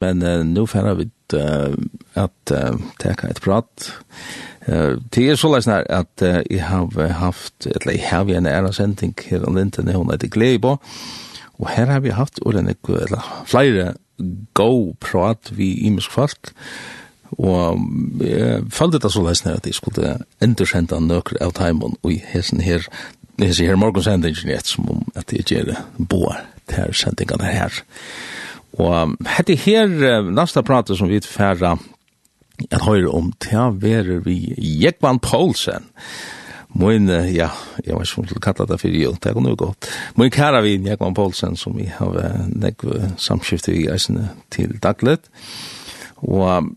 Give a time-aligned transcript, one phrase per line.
[0.00, 1.74] Men uh, nu færa vi uh,
[2.14, 3.92] at uh, teka et prat.
[4.68, 8.36] Uh, det er så leis nær at uh, jeg har haft, eller jeg har vi
[8.36, 10.76] en æra sending her om linten, hun heter Gleibo,
[11.58, 13.94] og her har vi haft ordene, eller flere
[14.54, 16.52] go prat vi imisk folk,
[17.32, 17.80] og
[18.20, 22.20] jeg følte det så leis nær at jeg skulle endursenda nøkker av taimen og i
[22.32, 22.84] hesen her,
[23.40, 25.74] hesen her morgensendingen, som om at jeg gjør
[26.08, 27.82] boar til sendingene her.
[28.82, 31.76] Og hette her, næsta prate som vi færa
[32.70, 35.90] at høyre om, ta være vi Jekvan Poulsen.
[36.76, 37.48] Moin, ja,
[37.86, 39.88] jeg vet ikke om du kallar det for jo, det er noe godt.
[40.16, 42.16] Moin kæra vi Jekvan Poulsen, som vi har
[42.52, 45.30] nekve samskiftet i eisene til daglet.
[46.16, 46.68] Og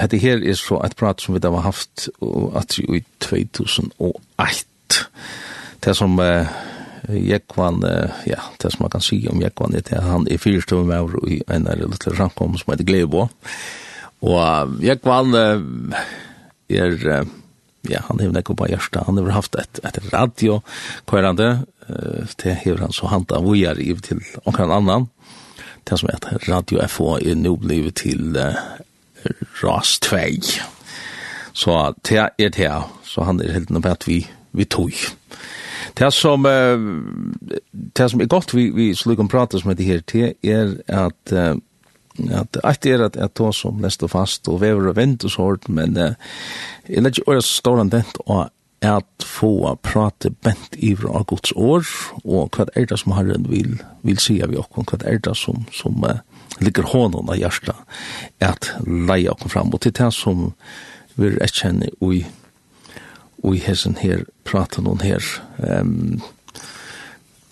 [0.00, 2.08] hette her er så et prat som vi da har haft
[2.56, 5.04] at i 2008.
[5.82, 6.46] Det som uh,
[7.08, 7.82] Jekvan,
[8.26, 11.28] ja, det som man kan si om Jekvan, er at han er fyrstøv med over
[11.28, 13.28] i en av lille samkommet som heter Glebo.
[14.22, 15.64] Og Jekvan er,
[17.90, 20.60] ja, han har nekko på hjertet, han har haft et, et radio
[21.10, 21.64] kvarande,
[22.42, 25.08] det har han så handa vujar i til omkran annan,
[25.88, 28.54] det som heter Radio FO er nå blivet til uh,
[29.62, 30.16] RAS 2.
[31.52, 32.70] Så det er det,
[33.04, 34.92] så han er helt nødt at vi, vi tog.
[35.98, 40.76] Det som, det som er godt vi, vi slukker prater som det her til, er
[40.86, 41.56] at uh,
[42.20, 45.68] at alt er at at tog som lest fast og vever og vent og sort
[45.68, 46.12] men uh,
[46.88, 48.50] jeg lett ikke året stående dent og
[48.82, 51.86] at få prate bent i av Guds år,
[52.24, 55.62] og hva er det som Herren vil, vil si av oss, hva er det som,
[55.70, 56.18] som uh,
[56.58, 57.78] ligger hånden av hjertet,
[58.42, 60.50] at leie oss fram, og til det som
[61.14, 62.24] vi er kjenne i
[63.42, 65.24] og i hessen her prater noen her.
[65.58, 66.22] Um,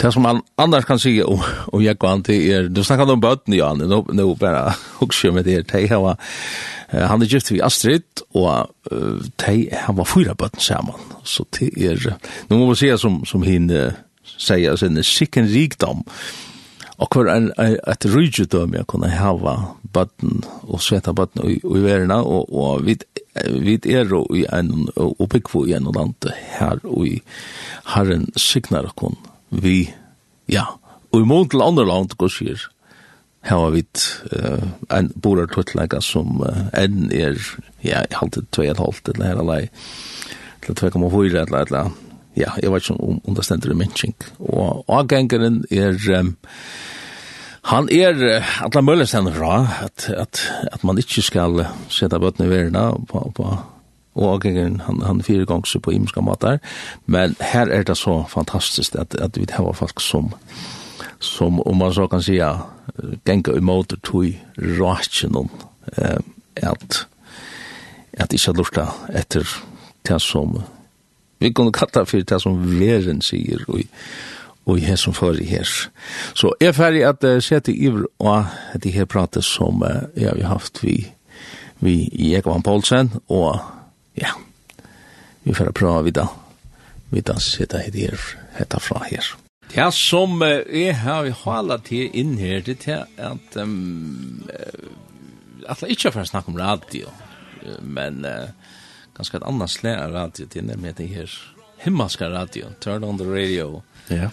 [0.01, 3.21] det som man annars kan sige om, om jeg og Antti er, du snakker om
[3.21, 6.17] bøten, Jan, nå, nå bare hukser med det her, de var,
[6.89, 11.73] han er gift vi Astrid, og uh, de, han var fyra bøten sammen, så det
[11.77, 12.15] er,
[12.49, 13.91] nå må man sige som, som henne
[14.25, 16.07] sier, sin sikken rikdom,
[17.01, 19.57] og hver en, et rydgjødøm jeg kunne hava
[19.93, 22.97] bøtten, og sveta bøtten i, i verden, og, og vi
[23.35, 26.27] vi er i en oppbyggvo i en land
[26.59, 27.17] her og i
[27.95, 29.17] herren signar kon
[29.51, 29.93] vi
[30.51, 30.67] ja
[31.11, 32.67] og i mån til andre land går sier
[33.47, 33.85] her har vi
[34.37, 37.39] uh, en borar tuttlega som uh, enn er
[37.81, 39.63] ja, jeg halte tvei et halvt eller her alai
[40.67, 41.95] til 2,4 eller eller
[42.37, 46.35] ja, jeg vet ikke om understender det mennsing og avgengeren er um,
[47.63, 53.07] Han er alla möjliga fra at, at, at man inte skal sette bøttene i världen
[53.07, 53.57] på, på
[54.15, 56.59] og han, han fire ganger på imenska matar
[57.07, 60.35] men her er det så fantastisk at, at vi har folk som,
[61.21, 62.59] som om man så kan säga
[63.25, 65.49] genga imot tog ratjen
[65.97, 66.19] eh,
[66.57, 67.07] at,
[68.13, 69.47] at ikke lorta etter
[70.09, 70.63] det som
[71.39, 73.81] vi kunne katta for det som veren sier og
[74.71, 75.67] og i her som i her.
[76.35, 80.31] Så jeg er ferdig at uh, sette iver og at her prater som uh, jeg
[80.43, 81.13] har haft vi,
[81.81, 83.59] vi i Ekvan Poulsen, og
[84.17, 84.31] ja,
[85.43, 86.29] vi får prøve videre,
[87.11, 88.19] videre sette her,
[88.59, 89.35] hette fra her.
[89.77, 94.47] Ja, som uh, jeg har halet til inn her, det er at um,
[95.69, 97.11] at jeg ikke har snakket om radio,
[97.83, 98.51] men uh,
[99.15, 101.35] ganske et annet slag av radio, til nemlig det her
[101.85, 103.83] himmelska radio, turn on the radio.
[104.09, 104.17] Ja.
[104.17, 104.31] Yeah.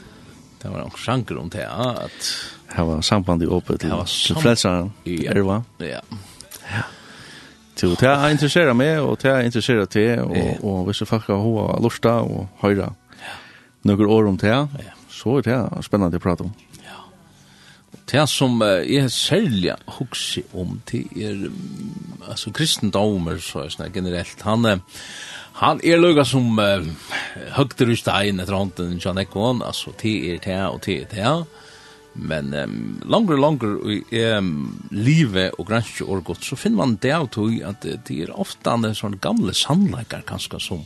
[0.61, 2.29] Det var en sjanker om det, at...
[2.75, 5.61] Det var samband i åpet til frelsaren i Erva.
[5.79, 6.01] Ja.
[6.67, 6.83] Ja.
[7.77, 11.29] Til det er interessert meg, og det er interessert til, og, og hvis jeg faktisk
[11.35, 12.47] har hva lusta og
[13.21, 13.35] Ja.
[13.85, 14.55] noen år om det,
[15.13, 16.53] så er det spennende å prate om.
[18.07, 21.49] Det som er særlig hukse om det er
[22.27, 24.41] altså kristendomer så er det generelt.
[24.47, 24.81] Han
[25.57, 26.85] han er lukka som uh,
[27.57, 31.47] høgter i stein etter hånden John Ekon altså til er til og til er til
[32.17, 32.75] men um,
[33.05, 34.51] langer og langer i um,
[34.93, 38.73] livet og granskje og godt så finner man det av tog at det er ofte
[38.73, 40.85] en sånn gamle sannleikar kanskje som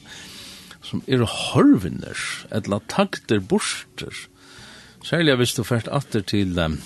[0.82, 2.18] som er horvinner
[2.56, 4.24] eller takter borster
[5.04, 6.80] særlig hvis du først atter til um,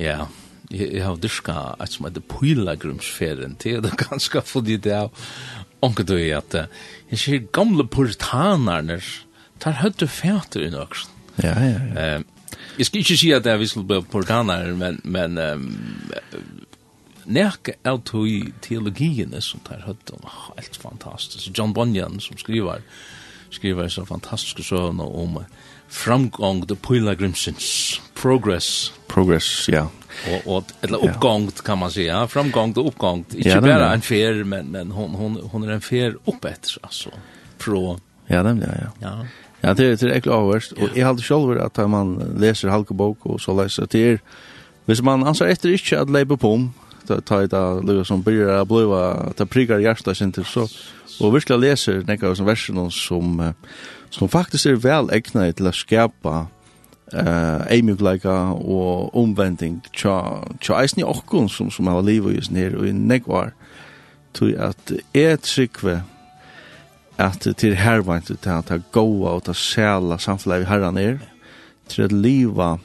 [0.00, 0.26] Ja,
[0.70, 5.08] jeg jeg har dyrka et som heter Pylagrumsferien til, det er ganske fordi det er
[5.84, 6.54] onke du i at
[7.10, 9.00] jeg ser gamle puritanerne
[9.60, 11.10] tar høyde fæter i nøkst.
[11.42, 12.20] Ja, ja, ja.
[12.78, 15.66] Jeg skal ikke si at jeg visste bli puritaner, men, men um,
[17.26, 18.28] nek av tog
[18.64, 21.50] teologiene som tar høyde oh, helt fantastisk.
[21.56, 22.80] John Bunyan som skriver,
[23.50, 28.92] skriver så fantastiske søvn om uh, framgång the pilgrimsins progress.
[29.06, 29.74] Progress ja.
[29.74, 29.88] Yeah.
[30.46, 34.66] och och eller uppgång kan man säga framgång och uppgång inte bara en fer men
[34.66, 37.10] men hon hon hon är en fer uppåt alltså
[37.58, 39.26] pro ja den ja ja.
[39.60, 39.74] Ja.
[39.74, 43.40] Det är det är klart överst och jag hade själv att man läser halkebok och
[43.40, 44.20] så läser det
[44.90, 46.64] Hvis man ansar etter ikke at leipa på om,
[47.06, 50.64] ta i da lukka som byrjar a bløyva, ta prigar hjärsta sin til så,
[51.20, 53.38] og virkelig leser nekka av versen som
[54.10, 56.46] som faktisk er vel egnet til å skapa
[57.12, 62.94] eh eimugleika og omvending tja tja eisni okkun sum sum hava liv is nær og
[62.94, 63.52] negvar
[64.32, 66.02] tui at et sikve
[67.18, 71.18] at til hervant til at goa og ta sæla samfelagi herran er
[71.88, 72.78] til at liva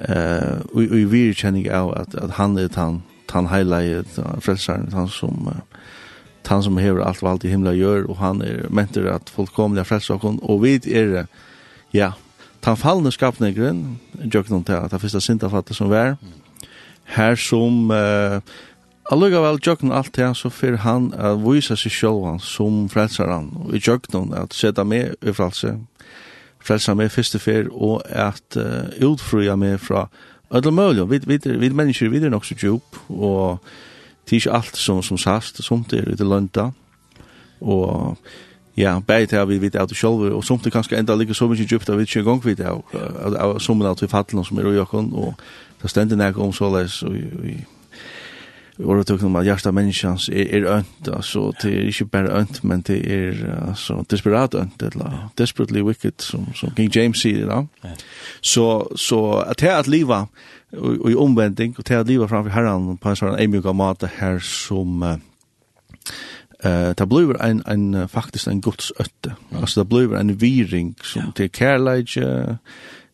[0.00, 5.08] eh og og vi kjenning av at at han er han han highlight frelsaren han
[5.08, 5.48] som
[6.48, 9.88] han som hever alt vald i himla gjør, og han er mentor at fullkomlig er
[9.88, 11.26] frelst okon, og vi er,
[11.94, 12.12] ja,
[12.64, 16.16] ta fallende skapende grunn, gjør noen til at det første sindafattet som var,
[17.16, 18.40] her som, uh,
[19.12, 23.52] allugavel jøkken alt det, så fyr han å vise seg selv han som frelser han,
[23.64, 25.76] og i jøkken at sette med i frelse,
[26.64, 30.08] frelse med første fyr, og at uh, utfrøye med fra
[30.50, 33.58] Ödel Möljo, vi, vi, vi, vi mennesker, vi er nok så djup, og
[34.28, 36.70] det er ikke alt som, som sast, som det er i lønta,
[37.60, 38.18] og
[38.78, 41.34] ja, bare til at vi vet av det selv, og som det kanskje enda ligger
[41.34, 42.84] så mye djupt, at vi ikke engang vet av
[43.38, 45.34] av som det at vi fattelen som er i jokken, og
[45.82, 47.64] det stender nek om så såleis, og vi
[48.78, 52.64] Og det om at hjertet menneskens er, er ønt, altså, det er ikke bare ønt,
[52.64, 53.32] men det er
[53.68, 57.90] altså, desperat ønt, eller desperately wicked, som, som King James sier, da.
[58.40, 60.30] Så, så at her at livet,
[60.72, 64.40] og i omvending, og til å leve framfor herren på en sånn eimjuka måte her
[64.44, 65.16] som uh,
[66.98, 69.32] det blir en, en, faktisk en godsøtte.
[69.50, 69.60] mm.
[69.62, 71.34] Altså det blir en viring som ja.
[71.36, 72.58] til kærleidje,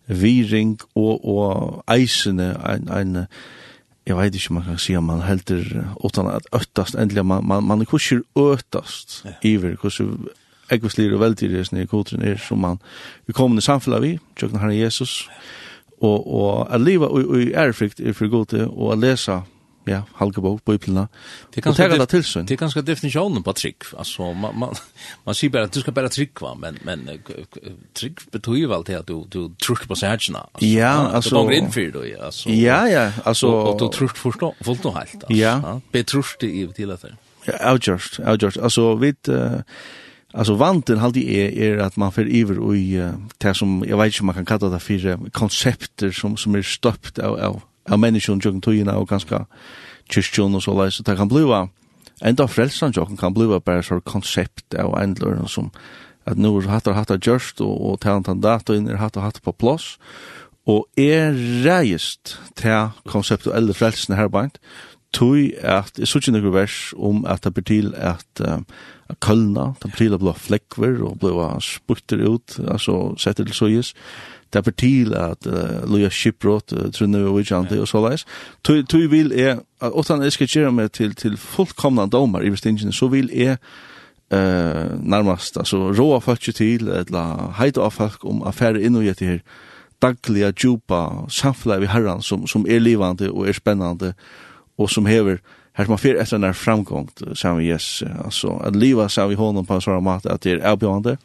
[0.06, 3.27] viring og, og eisene, en, en
[4.05, 5.62] jeg vet ikke om man kan si om man helter
[6.05, 9.39] utan at øttast endelig, man, man, man kusher øttast ja.
[9.43, 10.11] iver, kusher
[10.73, 12.81] ekvislir og veldig i kodren er som man,
[13.27, 15.63] vi kommer i samfunnet vi, tjøkken herren Jesus, ja
[16.05, 19.41] og, og at leva og i ærefrykt er for godt og at lesa
[19.87, 21.06] ja, halkebok, bøypilna,
[21.67, 22.47] og tega det til sin.
[22.49, 24.79] Det er ganske definitionen på trick altså, man, man,
[25.27, 26.11] man sier bare at du skal bare
[26.41, 27.09] va men, men
[27.95, 31.73] trick betyr vel til at du, du trygg på særgjena, ja, altså, du går inn
[31.73, 34.43] fyrir du, altså, ja, ja, altså, og, du du trygg fullt
[34.87, 35.59] og helt ja,
[35.93, 37.17] betrust til i til etter.
[37.47, 39.61] Ja, avgjørst, avgjørst, altså, vi, uh,
[40.35, 43.57] Alltså vanten halt det är er, är er att man för iver och i det
[43.57, 47.25] som jag vet inte om man kan kalla det för koncepter som som är er
[47.25, 49.47] av av av människan jag tror ju och ganska
[50.11, 51.69] kyrkjon och så där så det kan bliva
[52.21, 55.71] ända frälsan jag kan bliva bara så koncept av ändlor som
[56.27, 59.43] att nu har hatt hatt just och och tant han data in har hatt hatt
[59.43, 59.99] på plats
[60.67, 61.35] og er
[61.65, 64.59] reist til konseptuelle frelsene her beint,
[65.13, 68.41] tog at, jeg så ikke vers om at det betyr at,
[69.20, 73.94] kölna, det blir blå fläckver och blå spurter ut, alltså sätter till såjes.
[74.50, 78.26] Det är till att uh, loja skipbrott, uh, trunne och vidjande och så läs.
[78.62, 82.93] Tui vill är, att åttan jag ska göra mig till, till fullkomna domar i bestingen,
[82.93, 83.50] så vill är
[84.32, 89.20] uh, närmast alltså råa folk till eller hejta av folk om affärer in och det
[89.20, 89.43] här
[89.99, 94.14] dagliga djupa samfla vi herran som som är livande och är spännande
[94.76, 95.40] och som häver
[95.75, 99.66] här man fyrir etter en framgång som vi yes altså, at leva sa vi honom
[99.66, 101.16] på en sånn måte at det er avbjørende,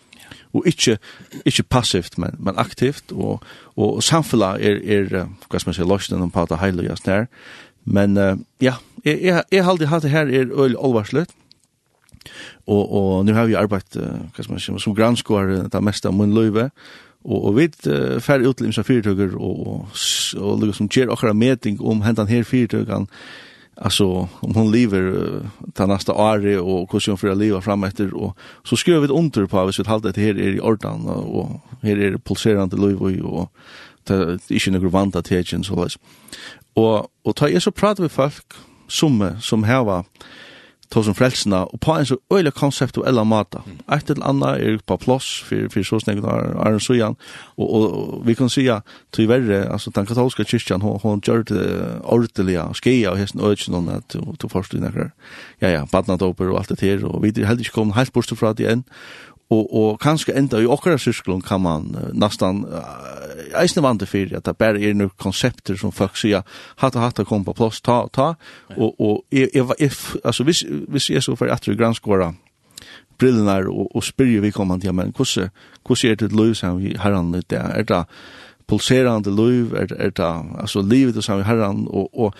[0.53, 0.97] og ikke,
[1.45, 3.43] ikke passivt men men aktivt og,
[3.77, 7.27] og samfälla er, er, hva skal man si, lösningen på att heilig, just där
[7.85, 8.73] men uh, ja
[9.05, 11.31] jeg, jeg, har alltid hatt det her er öl allvarsligt
[12.67, 16.07] og, og nu har vi arbeid, uh, hva skal man si, som granskare det meste
[16.07, 16.69] av min løyve,
[17.23, 19.85] og, og vi uh, fer ut til imsa fyrtøkker og, og,
[20.37, 23.05] og, og liksom gjør akkurat meting om hentan her fyrtøkkene
[23.81, 25.29] alltså om hon lever
[25.73, 29.11] ta nästa år och hur ska hon leva fram efter och så skriver vi ett
[29.11, 31.49] under på att vi håller det här är i ordan och
[31.81, 33.53] här är det pulserande liv och
[34.03, 35.97] det är inte några vanta tecken så läs.
[36.73, 38.45] Och och ta är så pratar vi folk
[38.87, 40.05] som som här var
[40.91, 43.61] tog som frelsene, og på en så øyelig konseptuella mata.
[43.93, 47.17] Et eller annet er på plåss for, for så snakket av Arne Søyan,
[47.57, 48.81] og, og, vi kan si at
[49.13, 51.67] til verre, altså den katolska kyrkjan, hun, hun gjør det
[52.03, 55.11] ordelig, skeia og hesten øyelsen, noen at du, du forstår nekker,
[55.61, 58.33] ja ja, badnadoper og alt det her, og vi er heldig ikke kommet helt bort
[58.39, 58.83] fra det enn,
[59.49, 62.83] og, og kanskje enda i okkara sysklun kan man uh, nastan uh,
[63.57, 66.45] eisne vante fyrir at det bare er noen konsepter som folk sier
[66.81, 68.33] hatt og hatt og kom på plås, ta, ta.
[68.77, 72.33] Og, og jeg, jeg, jeg, altså hvis, hvis jeg så for at vi granskåra
[73.19, 75.49] brillene og, og spyrir vi kommande ja, men hvordan,
[75.85, 77.65] hvordan er det liv som vi herran litt ja?
[77.73, 78.03] er det
[78.69, 80.29] pulserande liv er, er det
[80.61, 81.87] altså livet som vi herran?
[81.89, 82.33] Og, og,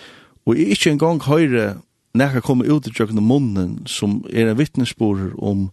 [0.46, 1.74] og jeg ikke engang høyre
[2.14, 5.68] nekka komme ut i tjøkken munnen som er en vittnesbord om um,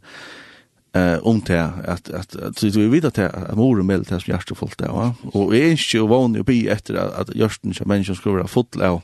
[0.98, 4.32] eh om det att att att så vi vet att att mor med det som
[4.34, 7.88] hjärta fullt där va och är inte ju van att bi efter att görsten som
[7.88, 9.02] människan skulle vara fullt av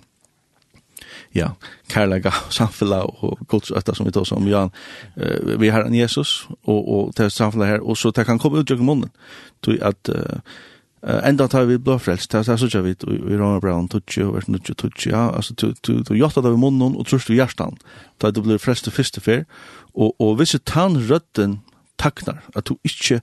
[1.32, 1.56] ja
[1.88, 4.72] kärlega samfella och Guds ötta som vi tar som Jan
[5.58, 8.70] vi har en Jesus och och det samfella här och så det kan komma ut
[8.70, 9.10] genom munnen.
[9.62, 10.10] Till att
[11.24, 14.48] ända tar vi blå frälst det så så vi vi rör Brown touch och vart
[14.48, 15.32] nutch touch ja?
[15.36, 17.78] Alltså du du du jotta av munnen och trust i hjärtan
[18.18, 19.46] då det blir frälst först för
[19.94, 21.60] och och vissa tan rötten
[22.04, 23.22] taknar, at du ikkje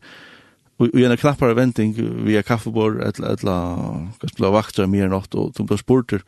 [0.80, 1.92] og en knappare venting
[2.24, 3.80] via kaffebord etla eller
[4.20, 6.24] kan spela vakter mer enn åt og du blir spurter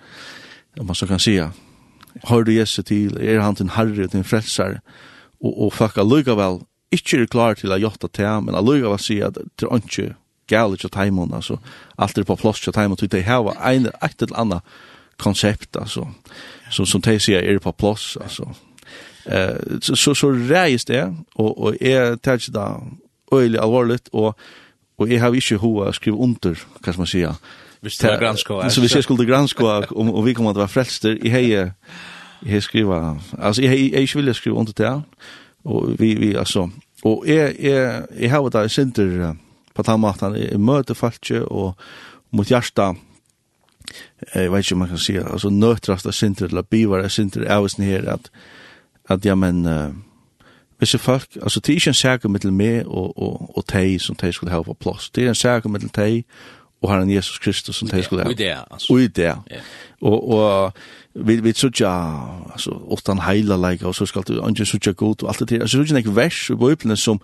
[0.81, 1.53] om man så kan säga
[2.29, 3.17] hör du Jesu til?
[3.17, 4.81] Er han til herre til en frelsare
[5.41, 6.61] og, og fuck allugavel
[6.93, 10.15] ikkje er klar til å gjøre det men allugavel sier at det er ikke
[10.47, 11.57] gale til taimon, altså.
[11.99, 14.61] Alt er på plass til taimon, til de hava ein, et eller anna
[15.19, 16.07] konsept altså.
[16.71, 18.51] Som, som de sier er på plass altså.
[19.25, 22.81] Eh så så, så reis det och och är touch där
[23.33, 24.39] öle allvarligt och
[24.97, 27.37] och jag har inte hur skriva under kan man säga.
[27.81, 28.71] Vi ska granska.
[28.71, 31.73] Så vi skulle granska om och vi kommer att vara frälster i heje
[32.45, 35.03] jag skriva alltså jag jag vill skriva under det
[35.63, 36.71] och vi vi alltså
[37.03, 39.37] och är är jag har det center
[39.73, 41.79] på tamatan i möte falske och
[42.31, 42.97] mot hjärta
[44.35, 47.41] jag vet ju om man kan säga alltså nötrast av center eller bivar av center
[47.41, 48.31] är ju här att
[49.13, 49.95] at ja, men, uh,
[50.79, 54.17] hvis folk, altså det er ikke en særke mittel meg og, og, og teg som
[54.17, 55.11] teg skulle ha på plass.
[55.11, 56.25] Det er en særke mittel teg
[56.83, 58.31] og Herren Jesus Kristus som teg skulle ha.
[58.31, 58.93] Ui det, altså.
[58.93, 59.35] Ui det.
[59.53, 59.63] Yeah.
[60.01, 60.73] Og, og
[61.15, 61.93] vi, vi tror ikke,
[62.53, 65.61] altså, åttan heila leika, og så skal du, anje ikke god og alt det til,
[65.63, 67.21] Altså, det er ikke vers i Bibelen som,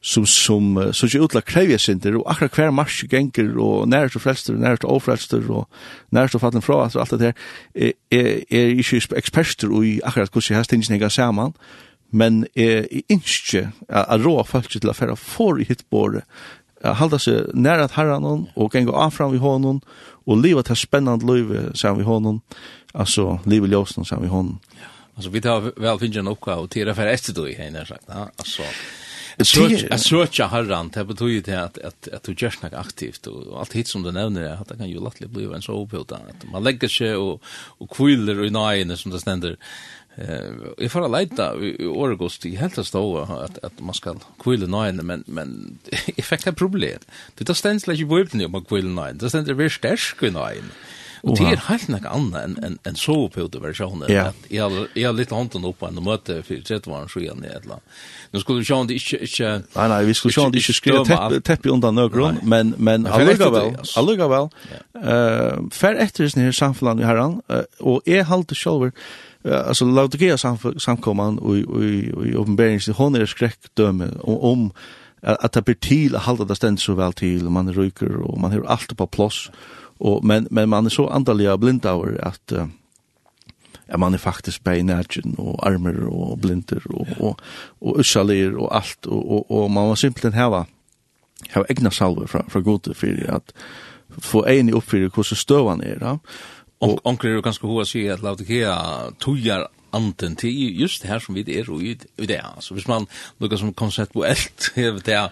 [0.00, 4.18] som som så ju utla krävja sinter och akra kvar mars gänger och när så
[4.18, 5.70] frälster när så ofrälster och
[6.08, 7.34] när så fallen från alltså allt det där
[7.74, 11.52] är är är ju experter och akra kus har ständigt några samman
[12.10, 16.22] men är inte att rå folk till att för hit borde
[16.82, 19.80] hålla sig nära att herran och gänga av fram vid honom
[20.26, 22.40] och leva ett spännande liv sen vi honom
[22.92, 24.58] alltså leva ljusen sen vi honom
[25.16, 28.04] Alltså vi tar väl finna en uppgave och tira för efter då i henne sagt.
[28.06, 28.62] Ja, alltså
[29.36, 33.72] Jag söker herran det betyder ju att att att du gör något aktivt och allt
[33.72, 36.64] hit som du nämner att det kan ju lätt bli en så opilta att man
[36.64, 37.42] lägger sig och
[37.78, 39.56] och kvillar i nej som det ständer
[40.18, 44.66] Eh, jag får leta i Orgos i helt att stå att att man ska kvilla
[44.66, 45.78] nine men men
[46.16, 46.98] effekta problem.
[47.34, 49.18] Det där ständs läge på öppnen om kvilla nine.
[49.18, 50.70] Det ständer vi stäsk nine.
[51.22, 54.08] Og det er helt nekka anna enn en, en så på det versjonen.
[54.12, 54.28] Ja.
[54.50, 57.44] Jeg har, jeg har litt hånden oppe enn å møte for var år så igjen
[57.44, 58.00] i et eller annet.
[58.32, 59.52] Nå skulle vi se om det ikke, ikke...
[59.76, 62.74] Nei, nei, vi skulle se om det ikke skrive tepp, tepp i undan nøkron, men,
[62.76, 64.82] men allugavel, allugavel, ja.
[64.98, 68.92] uh, fer etter sin her samfunnet i herran, uh, og jeg halte sjolver,
[69.46, 74.68] uh, altså Laudikea samkomman og i åpenberings, hon er skrekkdøme om, om
[75.26, 78.18] at det blir til å halda det stendt så vel til, og man er ryker
[78.20, 79.46] og man har alt på plåss,
[79.98, 82.66] Och men men man är så andliga blind över att uh,
[83.88, 87.24] Ja, man er faktiskt på närgen och armer och blinter och, ja.
[87.24, 87.40] och,
[87.78, 89.06] och ussalir och allt.
[89.06, 90.66] Och, och, og man var simpelthen hava,
[91.48, 93.52] hava egna salver fra, fra gode för att
[94.18, 95.98] få en i uppfyrir hur stövan är.
[96.00, 96.18] Ja?
[96.78, 101.22] Och onkel är ganska hoa sig att lauta kea tujar anden til just det her
[101.22, 102.40] som vi er og i det.
[102.56, 103.06] alltså hvis man
[103.40, 104.72] lukkar som koncept på alt,
[105.06, 105.28] det er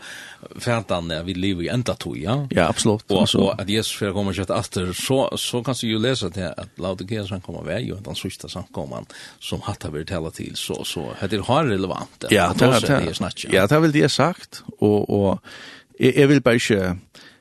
[0.59, 2.47] fætan vi lever i enda tog, ja?
[2.51, 3.05] Ja, absolutt.
[3.11, 6.51] Og så at Jesus fyrir kommer kjøtt efter så, så kan du jo lesa til
[6.57, 9.07] at Laudikea som kommer vei, og den sista samkomman
[9.41, 12.29] som hatt har vært tala til, så, så det har relevant.
[12.31, 13.53] Ja, det er det jeg.
[13.53, 15.41] Ja, det er vel det jeg sagt, og, og
[16.01, 16.97] jeg, jeg vil bare ikke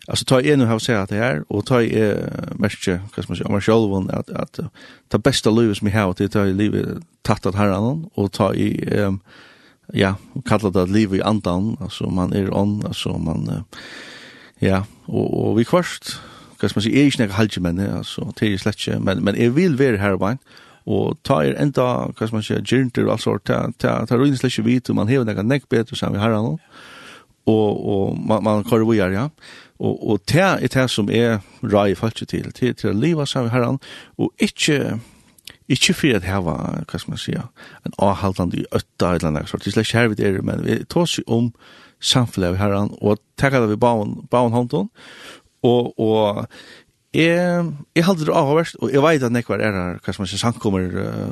[0.07, 2.15] Alltså ta en och ha sett det här och ta i
[2.55, 4.59] mest vad man säger man själv att att
[5.07, 8.53] ta bästa livet som jag har det ta i livet tatt att herran och ta
[8.53, 8.89] i
[9.93, 13.63] ja kalla det livet i andan alltså man är on alltså man
[14.59, 16.19] ja och och vi kvarst
[16.61, 19.97] vad man säger är inte halje men alltså till släcke men men är vill vara
[19.97, 20.37] här va
[20.85, 24.17] og ta er enda, hva skal man si, gyrnter og alt sort, ta, ta, ta
[24.19, 26.57] ruin slik ikke vite, man hever nekka nekk betur sammen vi herran,
[27.47, 29.29] og, og man, man kvar vi ja.
[29.83, 33.49] Og, og det er det som er rai falsk til, til, til å leva sammen
[33.49, 33.79] med herren,
[34.17, 34.97] og ikke,
[35.67, 36.55] ikke for at hava
[36.87, 37.47] hva skal man säga,
[37.85, 41.27] en avhaldande øtta eller annet sort, det er slett hervet er, men vi tar seg
[41.27, 41.51] om
[42.03, 44.89] samfunnet med herren, og takkar det vi baun, baun hånden,
[45.63, 46.47] og, og
[47.13, 50.31] Jeg, jeg halte det avhverst, og jeg vet at nekvar er her, hva som er
[50.33, 50.87] sankommer,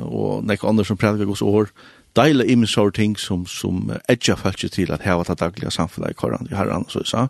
[0.06, 1.72] og nekvar andre som prædikar gos år,
[2.16, 6.48] deile imisar ting som, som edja falskje til at heva ta dagliga samfunnet i koran
[6.50, 7.26] i herran, så sa.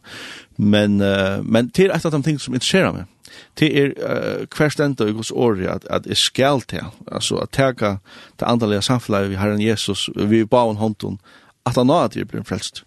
[0.56, 3.08] Men, uh, men til er et av de ting som interesserar meg.
[3.56, 7.52] til er uh, hver stenda i gos åri at, at jeg skal til, altså at
[7.52, 7.96] tega
[8.40, 11.18] det andalega samfunnet vi herran Jesus, vi baun hånden,
[11.66, 12.84] at han nå at jeg blir frelst.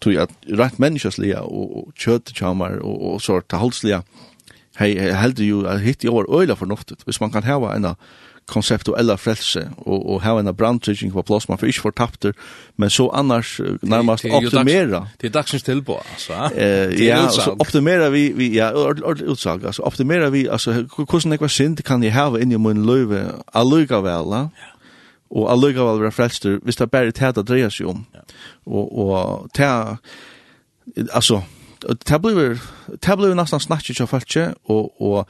[0.00, 4.02] Tog at rett menneskeslige og, og kjøttekjammer og, og sort av halslige,
[4.78, 7.94] hei, heldig jo, hitt i år øyla fornuftet, hvis man kan heva enn
[8.48, 12.34] konceptuella frelse och och ha en brandtrygging på plats man för inte fortapter
[12.76, 15.08] men så annars närmast optimera.
[15.16, 20.30] det är dagsens tillbå alltså eh ja så optimera vi vi ja utsag alltså optimera
[20.30, 24.48] vi alltså hur det var synd kan ni ha in i mun löve alluga väl
[25.28, 28.04] och alluga väl vara frälster visst det bara täta drejer sig om
[28.64, 29.96] och och ta
[31.12, 31.42] alltså
[32.06, 32.58] det blir
[33.00, 35.28] det blir nästan snatchet av fallet och och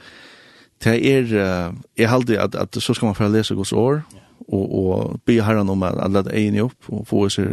[0.83, 4.01] det er, jeg halde at, at så skal man få lese Guds år,
[4.47, 7.47] og, og be herren om at lade egen opp, og få sig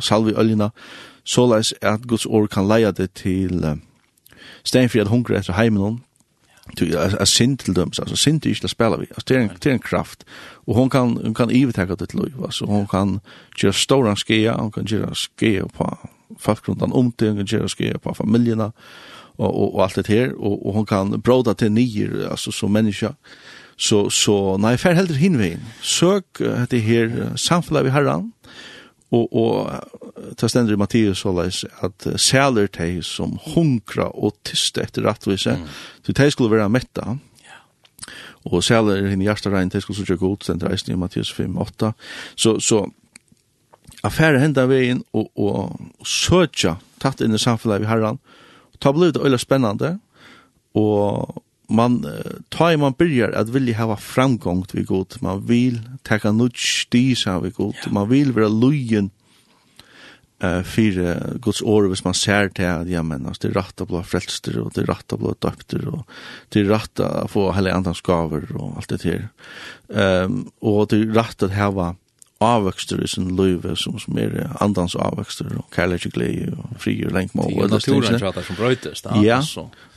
[0.00, 0.70] salve i øljene,
[1.24, 3.76] så leis at Guds år kan leie det til uh,
[4.64, 6.00] stenfri at hungre etter heimen,
[7.20, 9.50] at sin til dem, altså sin til ikke det spiller vi, altså det er en,
[9.62, 10.24] det er en kraft,
[10.66, 13.18] og hun kan, hun kan ivetekke det til liv, altså hun kan
[13.58, 15.88] gjøre stora skia, hun kan gjøre skia på
[16.38, 18.70] folk rundt om det, hun kan gjøre skia på familiene,
[19.40, 22.72] og, og, og alt det her, og, og hun kan bråda til nior altså som
[22.72, 23.14] människa
[23.76, 25.60] så så nej för helder hinvein
[26.40, 28.32] uh, det her uh, samfunnet vi har herran.
[29.12, 29.70] Og, och
[30.36, 31.38] ta ständer i Matteus så
[31.82, 35.66] at uh, sæler te som hunkra og tyste etter rattvise, mm.
[36.06, 37.18] så te skulle vara mätta
[38.44, 41.92] och säler hin hjärta rein te skulle så god, sen reisen i Matteus 5 8
[42.36, 42.90] så så
[44.18, 48.18] henda vegin og, og, og søtja tatt inn i samfunnet vi herran
[48.80, 49.98] ta blivit öle spännande
[50.72, 52.06] och man
[52.48, 57.50] tar man börjar att vilja ha framgång till god man vill ta nudj stis av
[57.50, 59.10] god man vill vara lojen
[60.42, 60.92] eh för
[61.38, 64.58] Guds år hvis man ser til att ja men det er rett å bli frelster
[64.58, 66.06] och det er rett å bli døpter och
[66.48, 69.28] det er rett å få hela andans skaver och allt det där.
[69.94, 71.94] Ehm och det är rätt att ha
[72.40, 77.06] avvöxter i sin liv som, som er andans avvöxter og kärlek och glädje och fri
[77.06, 78.00] och länkma och alla stängsna.
[78.00, 79.04] Det er naturen som bröjtes.
[79.22, 79.42] Ja,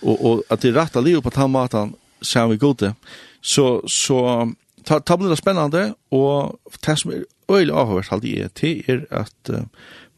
[0.01, 2.93] og, og at det rätta livet på den maten ser vi god det.
[3.41, 4.51] Så, så
[4.85, 8.83] ta, ta blir det spennende og det som er øyelig avhørt allt det är till
[8.87, 9.63] er at uh,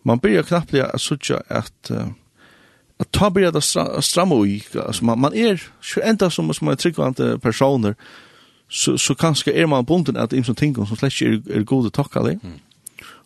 [0.03, 2.07] man blir knappt att sådär att uh,
[2.99, 3.63] at ta blir det
[4.03, 4.63] stramma i.
[4.75, 5.61] Altså, man, man är
[6.03, 7.93] enda som, som er tryggvante personer
[8.69, 12.39] så, så kanskje er man bunden att imsom ting som slett är, är goda gode.
[12.43, 12.59] Mm.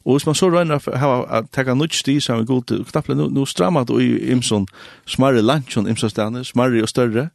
[0.06, 3.30] Och hvis man så røyner ha att ta nødt sti som er gode, knappelig nu
[3.30, 4.68] nu strammer det i Imson
[5.06, 7.30] smarre lunch och Imson stannar smarre och större.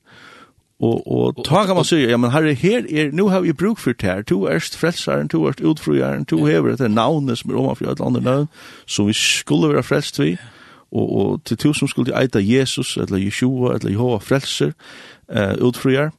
[0.81, 3.79] Och och ta kan man säga ja, men herre, här är nu har vi bruk
[3.79, 7.51] för tär två to erst frelsaren, to erst utfrujaren, två hever, det er navnet som
[7.51, 8.49] är om för eller andra navn,
[8.87, 10.29] så vi skulle vara frälst vi.
[10.29, 10.39] Yeah
[10.93, 14.73] og, og til som skulle eita Jesus, eller Jeshua, eller Jehova frelser,
[15.33, 16.11] uh, utfriar,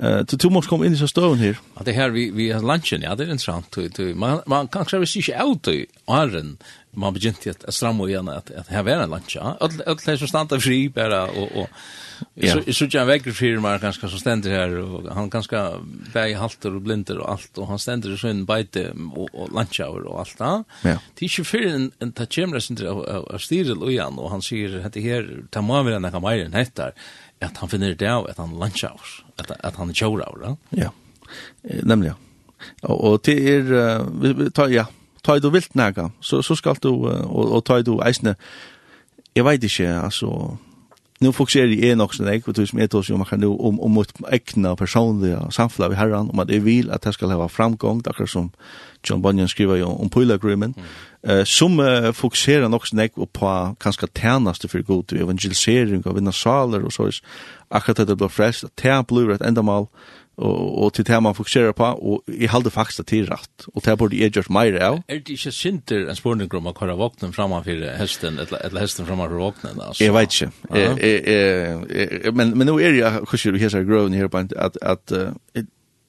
[0.00, 1.56] Eh, du måste kom in i så stån här.
[1.74, 3.76] Ja, det här vi vi har lunchen, ja, det är intressant.
[3.98, 6.56] Man, man man kanske vill se ut i åren
[6.94, 9.56] man begynte att stramma igen att att här var en luncha.
[9.60, 11.68] Alla alla som stanta fri bara och och
[12.42, 15.72] så så jag väcker för mig ganska så ständer här och han ganska
[16.12, 19.88] väg halter och blinder och allt och han ständer så en bite och och luncha
[19.88, 20.64] och allt ja.
[21.14, 24.86] Det är ju för en en tachemra sin av stil och igen och han säger
[24.86, 26.92] att det här tar man väl den kameran heter
[27.40, 28.92] att han finner det av att han luncha
[29.36, 30.56] att att han kör av.
[30.70, 30.92] Ja.
[31.62, 32.14] Nämligen.
[32.82, 34.86] Och och det är vi tar ja
[35.24, 38.36] ta du vilt nega, så, så skal du, og, og ta du eisne,
[39.34, 40.30] jeg veit ikke, altså,
[41.24, 43.98] nu fokuserer jeg nok sånn jeg, og som jeg tås jo kan nu, om, om
[43.98, 48.02] mitt egna personlige samfunn vi herran, om at jeg vil at jeg skal hava framgång,
[48.06, 48.50] akkurat som
[49.04, 50.90] John Bunyan skriver jo om Pula Grimmen, mm.
[51.30, 56.34] uh, som uh, fokuserer nok sånn jeg på kanskje tænaste for god, evangelisering av vinna
[56.34, 57.10] saler og så,
[57.70, 59.88] akkurat at det blir frest, at det blir et endamal,
[60.36, 63.84] og, og til det man fokuserer på, og jeg halde faktisk det til rett, og
[63.84, 64.98] det burde jeg gjort mer av.
[65.08, 69.06] Er det ikke synder en spurning om å køre våknen framfor hesten, eller, eller hesten
[69.06, 69.78] framfor våknen?
[69.78, 70.04] Altså?
[70.04, 70.50] Jeg vet ikke.
[70.70, 72.30] Uh -huh.
[72.32, 75.62] men, men nå er jeg, kanskje du hester grøven her på, at, at uh,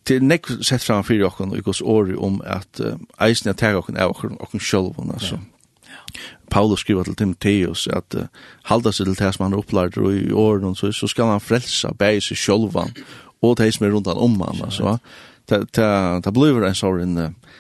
[0.06, 2.94] til nekk sett framfor jokken, og jeg går året om at uh,
[3.28, 5.36] eisen jeg tar jokken av jokken, jokken selv, altså.
[5.36, 5.42] Ja.
[6.52, 8.26] Paulus skriver til Timotheus at uh,
[8.64, 11.42] halda seg til det som han er opplært og i åren så, så skal han
[11.42, 12.94] frelsa bæg seg sjølvan
[13.44, 14.98] og de som er rundt han om han, altså.
[15.46, 17.20] Det, blir en sånn...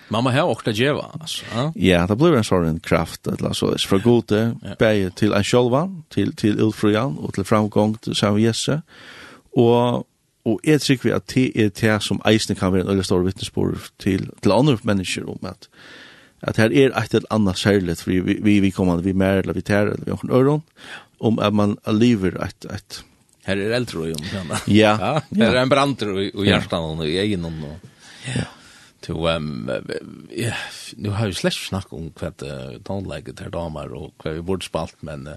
[0.09, 1.69] Mamma har også det gjeva, altså.
[1.77, 4.41] Ja, det blir en sånn kraft, altså, fra gode,
[4.79, 8.81] bare til en sjølvan, til, til Ulfrujan, og til framgång til samme Jesse,
[9.55, 10.05] og
[10.45, 13.23] og jeg tror vi at det er det som eisene kan være en veldig stor
[13.25, 15.69] vittnesbord til, til andre mennesker om at
[16.45, 19.53] at her er et eller annet særligt for vi, vi, vi kommer, vi mer, eller
[19.53, 20.63] vi tær, eller vi har en øron,
[21.19, 23.03] om at man lever et, et,
[23.45, 24.49] Här är äldre i omkring.
[24.65, 24.97] Ja.
[24.99, 27.91] Ja, Her er en brantur og, og hjertan og i egen och...
[28.25, 28.47] Ja.
[29.05, 29.69] To, um,
[30.33, 30.53] ja,
[30.97, 34.65] nu har vi slett snakk om hva uh, tonläget her damer og hva vi burde
[34.65, 35.35] spalt, men uh,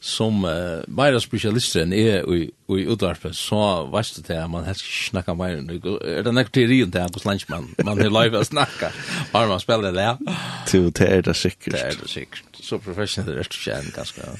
[0.00, 4.68] som uh, meira spesialister enn er i, i utvarpet, så veist du til at man
[4.68, 5.62] helst ikke snakka meira.
[5.64, 8.92] Er det nekker nekkur teorien til på slansk man, man er live å snakka,
[9.32, 10.04] har man spiller det?
[10.04, 10.36] ja.
[10.74, 11.78] Jo, det er det sikkert.
[11.78, 12.60] Det er det sikkert.
[12.60, 14.36] Så professionell er det ikke enn ganske.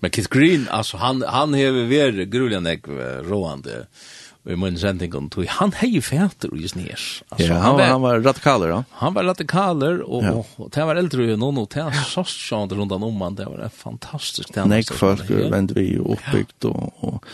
[0.00, 2.88] Men Keith Green, alltså han han har varit gruligen ek
[3.22, 3.86] roande.
[4.46, 7.00] Vi i min sändning kom tog han hej fäter och just ner.
[7.28, 8.84] Alltså, ja, han, var, han var radikaler då.
[8.90, 10.32] Han var radikaler och, ja.
[10.32, 13.34] och, och det var äldre än någon och det var så sånt runt om han.
[13.34, 14.56] Det var fantastiskt.
[14.66, 17.24] Nej, folk vände vi uppbyggt och, och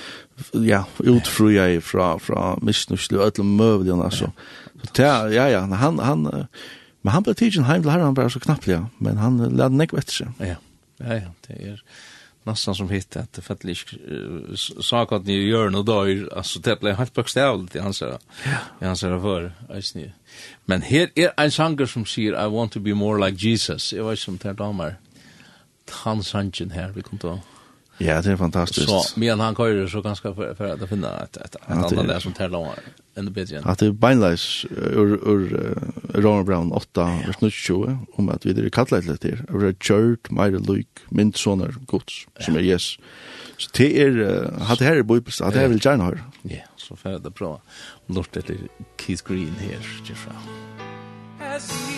[0.52, 3.94] ja, utfruja ifrån fra, fra missnuslu och alla möjliga.
[3.94, 4.32] Alltså.
[4.92, 6.46] Så ja, ja, han, han,
[7.02, 9.92] men han blev tidsen heim till herran bara så knappt ja Men han lade nek
[9.92, 10.26] vet sig.
[10.38, 10.46] Ja,
[10.96, 11.72] ja, ja, det är...
[11.72, 11.82] Er
[12.44, 13.78] nästan som hitte att det fattelig
[14.80, 18.18] sak att ni gör något då alltså det blev helt bokstavligt i hans ja.
[18.80, 19.98] I hans för alltså
[20.64, 23.92] men här är en sanger som säger I want to be more like Jesus.
[23.92, 24.96] Jag vet som tar damer
[25.90, 27.40] han sanchen här vi kommer då
[28.02, 28.88] Ja, det er fantastisk.
[28.88, 32.20] Så medan han kör så ganska för, för att finna ett, ett, ett annat där
[32.20, 32.68] som tävlar om
[33.16, 33.60] ännu bättre.
[33.64, 38.50] At det er beinleis ur, ur uh, Ronald Brown 8 vers 20 om at vi
[38.50, 39.42] är kallat lite till.
[39.48, 42.96] Vi er kjørt, meire lyk, mynd sånner gods som er yes.
[43.58, 46.24] Så det er, uh, at det her er bibels, at det her vil gjerne høre.
[46.48, 47.60] Ja, så färdigt bra.
[48.08, 48.56] Lort lite
[48.98, 50.36] Keith Green här, Jeffrey.
[51.40, 51.91] As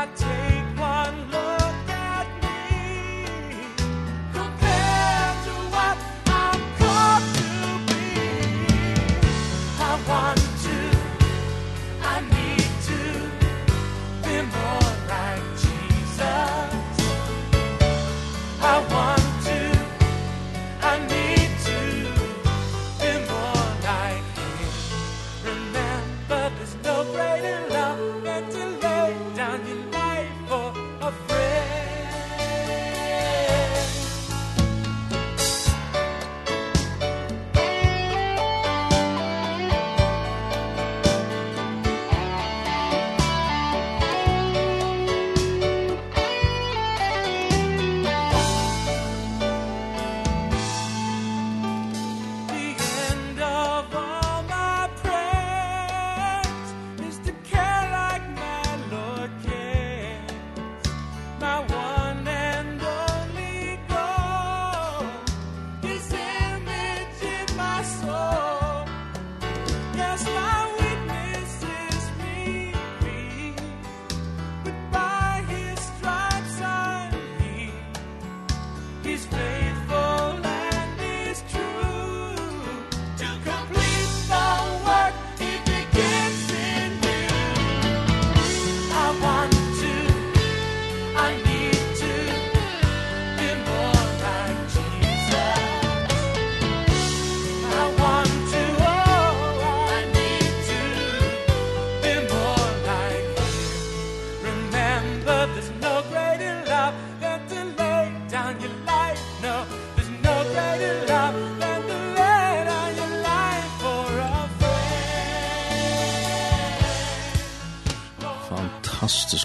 [0.00, 0.39] my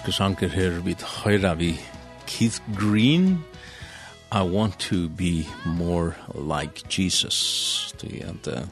[0.06, 1.74] amerikanske sanger her vi høyra vi
[2.26, 3.44] Keith Green
[4.32, 7.94] I want to be more like Jesus.
[8.00, 8.68] Det er at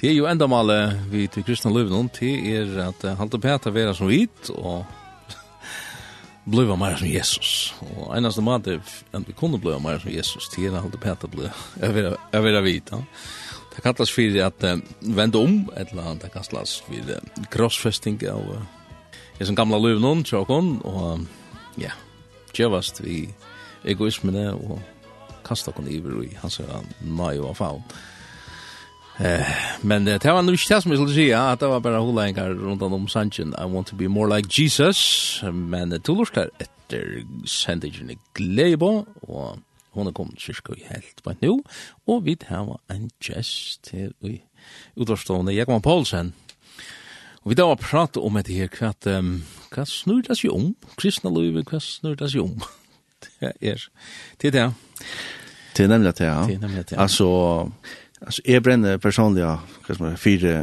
[0.00, 3.94] det er jo enda male vi til kristna løvnum det er at halte peta vera
[3.94, 4.84] som vit og
[6.50, 7.74] bliva meira som Jesus.
[7.80, 8.80] Og einaste måte
[9.12, 10.48] at vi kunne bliva meira som Jesus.
[10.48, 12.98] Det er at halte peta bliva jeg vera vit ja
[13.74, 18.83] Det kallast fyrir at uh, venda om, eller det kallast fyrir uh, crossfesting av uh,
[19.38, 21.24] Jeg som gamla løv noen, tjåkon, og
[21.80, 21.90] ja,
[22.54, 23.24] djevast vi
[23.84, 24.78] egoismene og
[25.44, 26.60] kasta kon iver i hans
[27.02, 27.82] nøy og faun.
[29.18, 29.50] Eh,
[29.82, 32.02] men det var nu ikke det som jeg skulle si, ja, at det var bare
[32.02, 37.22] holengar rundt om sanchen, I want to be more like Jesus, men to lorskar etter
[37.46, 39.58] sendingen i Gleibo, og
[39.94, 41.58] hon er kommet kyrka i helt på nå,
[42.06, 44.14] og vi tar en gest til
[44.96, 46.34] utårstående Jekman Poulsen.
[47.44, 49.34] Og vi da har pratet om etter her hva, um,
[49.74, 50.70] hva snur det seg om?
[51.00, 52.64] Kristna løyve, hva snur det seg om?
[53.24, 53.84] det er
[54.40, 54.48] det.
[54.48, 54.68] Er det.
[55.74, 56.38] Det er nemlig det, ja.
[56.48, 57.02] Det er nemlig det, ja.
[57.04, 57.28] Altså,
[58.22, 60.56] altså jeg brenner personlig ja, hva som er fire,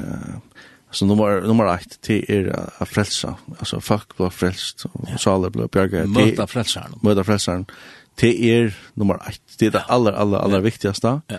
[0.87, 3.35] altså nummer, nummer ett, det er å frelsa.
[3.59, 5.21] Altså, folk ble frelst, og ja.
[5.21, 6.09] saler ble bjerget.
[6.09, 6.97] Møta frelseren.
[7.05, 7.67] Møta frelseren.
[7.67, 9.39] Møta frelseren det er nummer 1.
[9.59, 11.21] Det er det aller, aller, aller viktigaste.
[11.29, 11.37] Ja.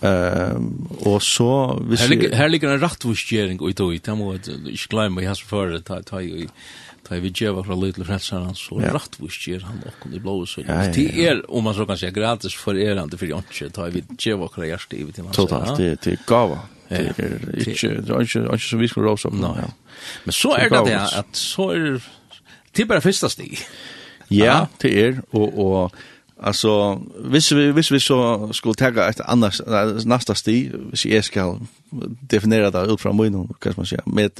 [0.00, 4.88] Ehm och så vi Här ligger her ligger en i och då må tamo ikke
[4.88, 6.46] glemme, jeg har så det ta ta ta,
[7.08, 10.62] ta vi djeva fra lite rättsan så rättvistger han och det blåa så
[10.94, 14.02] det er, om man så kan säga gratis for er inte för jag ta vi
[14.18, 16.58] ger var kreas i vet man Totalt det det gåva.
[16.88, 19.28] Det är ikke, det ikke, ikke, så vi ska rosa.
[19.28, 19.70] Nej.
[20.24, 22.00] Men så er det at så är
[22.76, 23.58] det bara første steg.
[24.30, 25.92] Ja, det er, og, og
[26.40, 29.60] Alltså hvis vi hvis vi så skulle ta ett annars
[30.04, 31.54] nästa sti hvis jeg ska
[32.30, 34.30] definiera det ut från hva skal man säga med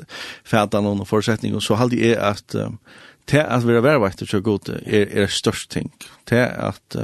[0.44, 2.54] färdan och förutsättning och så håll det är att
[3.30, 5.90] det att vara värvakt så gott er, er störst ting.
[6.30, 6.96] Det att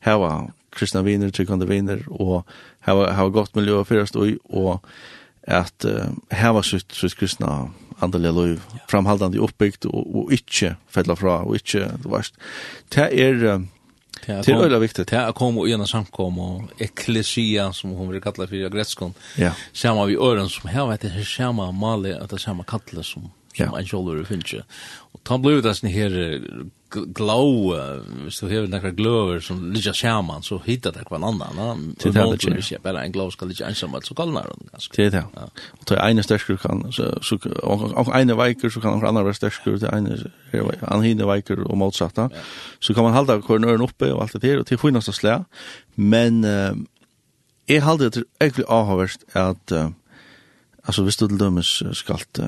[0.00, 2.46] hava kristna viner tryggande viner och
[2.80, 4.84] ha ha gott miljö först och och
[5.46, 5.84] att
[6.30, 7.70] hava sitt sitt kristna
[8.02, 12.38] andeliga liv, framhaldande uppbyggt og, og ikkje fella fra, og ikkje, det varst.
[12.94, 13.62] Det er,
[14.26, 15.06] det er øyla viktig.
[15.10, 19.52] Det er kom og gjennom samkom og ekklesia som hun vil kalla fyrir gretskon, ja.
[19.72, 23.66] samme vi øren som her, vet det, samme male, at det samme kalle som, som
[23.66, 23.70] ja.
[23.78, 24.64] en kjolver finnes.
[25.24, 26.40] Tom blev det sån här
[26.90, 27.74] glow
[28.30, 32.78] så här några glower som ligger skärman så hittar det kvar annan Det är inte
[32.82, 34.92] bara en glow ska ligga ensam så kallar den ganska.
[34.96, 35.24] Det är det.
[35.70, 39.70] Och det ena stärker kan så så och ena viker så kan andra vara stärker
[39.70, 40.30] det en
[40.80, 42.30] han hinne viker och motsatta.
[42.80, 45.44] Så kan man hålla kornören uppe och allt det där och till skillnad så slä.
[45.94, 46.72] Men eh
[47.66, 49.72] jag håller det är egentligen avhörst att
[50.82, 52.38] alltså visst du dömes skalt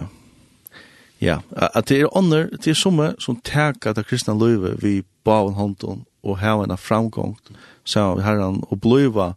[1.21, 5.57] Ja, at det er ånder, det er summe som teka det kristna løyve vi baven
[5.57, 7.37] hånden og hava en framgång
[7.85, 9.33] så herran og bløyva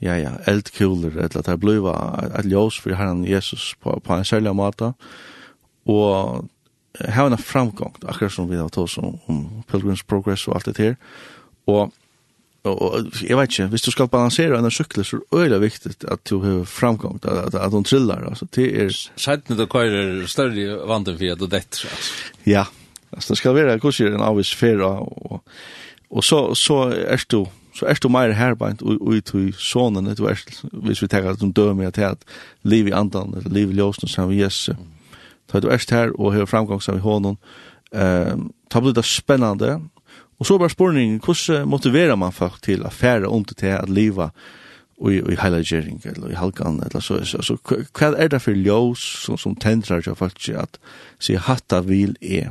[0.00, 1.94] ja, ja, eldkuler eller at det bløyva
[2.38, 4.92] et ljós for herran Jesus på, på en særlig måte
[5.88, 6.44] og
[6.98, 10.84] hava en framgång akkurat som vi har tås om, om Pilgrims Progress og alt det
[10.84, 10.94] her.
[11.66, 11.92] Og
[12.64, 15.92] og og jeg vet ikke, hvis du skal balansere en sykkel, så er det viktig
[16.08, 18.90] at du har framgång, at, at, at hun trillar, altså, det er...
[19.16, 22.12] Sættene du køyrer større vanten for at du detter, altså.
[22.46, 22.64] Ja,
[23.12, 25.42] altså, det skal være kurser en avvis fyrra, og,
[26.10, 30.44] og så, så er du, så er du mer herbeint ut i sonen, du er,
[30.72, 32.24] hvis vi tenker at du dør med at
[32.62, 34.68] liv i andan, eller liv i ljósen, som vi jes,
[35.50, 37.38] så er du er her og har framgång som vi hånden,
[37.92, 39.80] um, det blir det spennende,
[40.40, 44.30] Og så var spørningen, hvordan motiverer man folk til å fære om til at liva
[45.08, 47.20] i, i heilagjering eller i halkan eller så.
[47.24, 50.80] så, så hva er det for ljøs som, som tendrar til folk til at
[51.20, 52.50] si hatta vil er?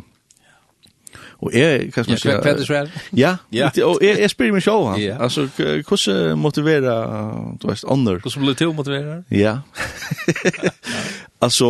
[1.39, 2.29] Og jeg, hva skal man si?
[2.29, 2.79] Hva er det så
[3.15, 3.35] Ja,
[3.87, 5.01] og jeg, jeg spyr meg sjål han.
[5.01, 5.21] Yeah.
[5.23, 5.47] Altså,
[5.87, 7.21] hvordan motiverer,
[7.61, 8.19] du veist, ånder?
[8.19, 9.21] Hvordan blir det til å motivere?
[9.31, 9.59] Ja.
[11.45, 11.69] altså,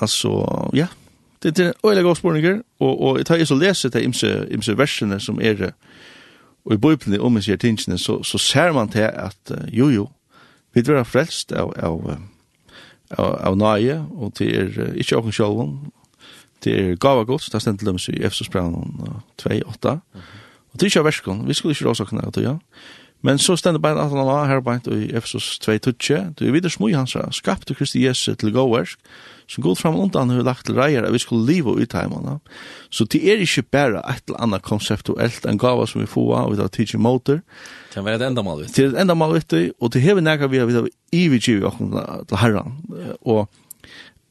[0.00, 0.32] altså,
[0.72, 0.86] ja.
[0.86, 1.02] Yeah
[1.42, 4.78] det er øyelig god spurninger, og, og jeg tar jeg så leser det imse, imse
[4.78, 5.72] versene som er
[6.66, 10.08] og i bøyplene om jeg sier tingene, så, så ser man til at jo jo,
[10.74, 12.18] vi er frelst av, av,
[13.10, 15.76] av, av nøye, og til er ikke åken sjølven,
[16.64, 18.58] det er gava gods, det er stendt lømmes i Efsos 2-8,
[19.46, 22.56] og det er ikke av verskene, vi skulle ikke råsakene av det, ja.
[23.24, 26.70] Men så stendur bare at han var her beint i Efesus 2-2, du er videre
[26.70, 28.98] smui hans, skapte Kristi Jesu til gåversk,
[29.48, 32.38] som god fram undan har lagt til reier at vi skulle leva ut heimanna.
[32.90, 36.60] Så det er ikke bare et eller annet konseptuelt en gava som vi får av
[36.60, 37.42] av teaching motor.
[37.94, 38.74] Det var et endamal vitt.
[38.74, 42.36] Det er et endamal vitt, og det hever nekka vi har vi av ivigiv til
[42.42, 42.74] herran.
[43.22, 43.46] Og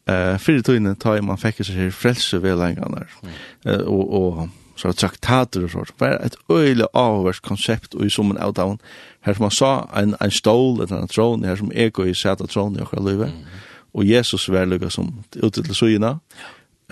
[0.07, 3.07] eh fyrir tøyne ta man fekk seg her frelse ved lenganar.
[3.65, 5.93] Og, og så traktater og sånt.
[5.95, 8.79] Det var et øyelig avhvers konsept og i som en down.
[9.21, 12.75] Her som man sa, en, en stål, en tron her som ego i sæta tron
[12.75, 13.31] i okra løyve.
[13.31, 13.63] Mm
[13.95, 16.17] og Jesus var lukka som ute til søgina.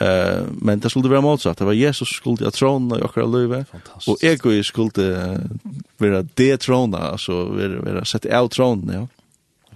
[0.01, 1.59] Uh, men det skulle være motsatt.
[1.59, 3.59] Det var Jesus skulle ha tronen i akkurat løyve,
[4.07, 5.09] og ego skulle
[6.01, 9.03] være det trona, altså være, være sett av tronen, ja.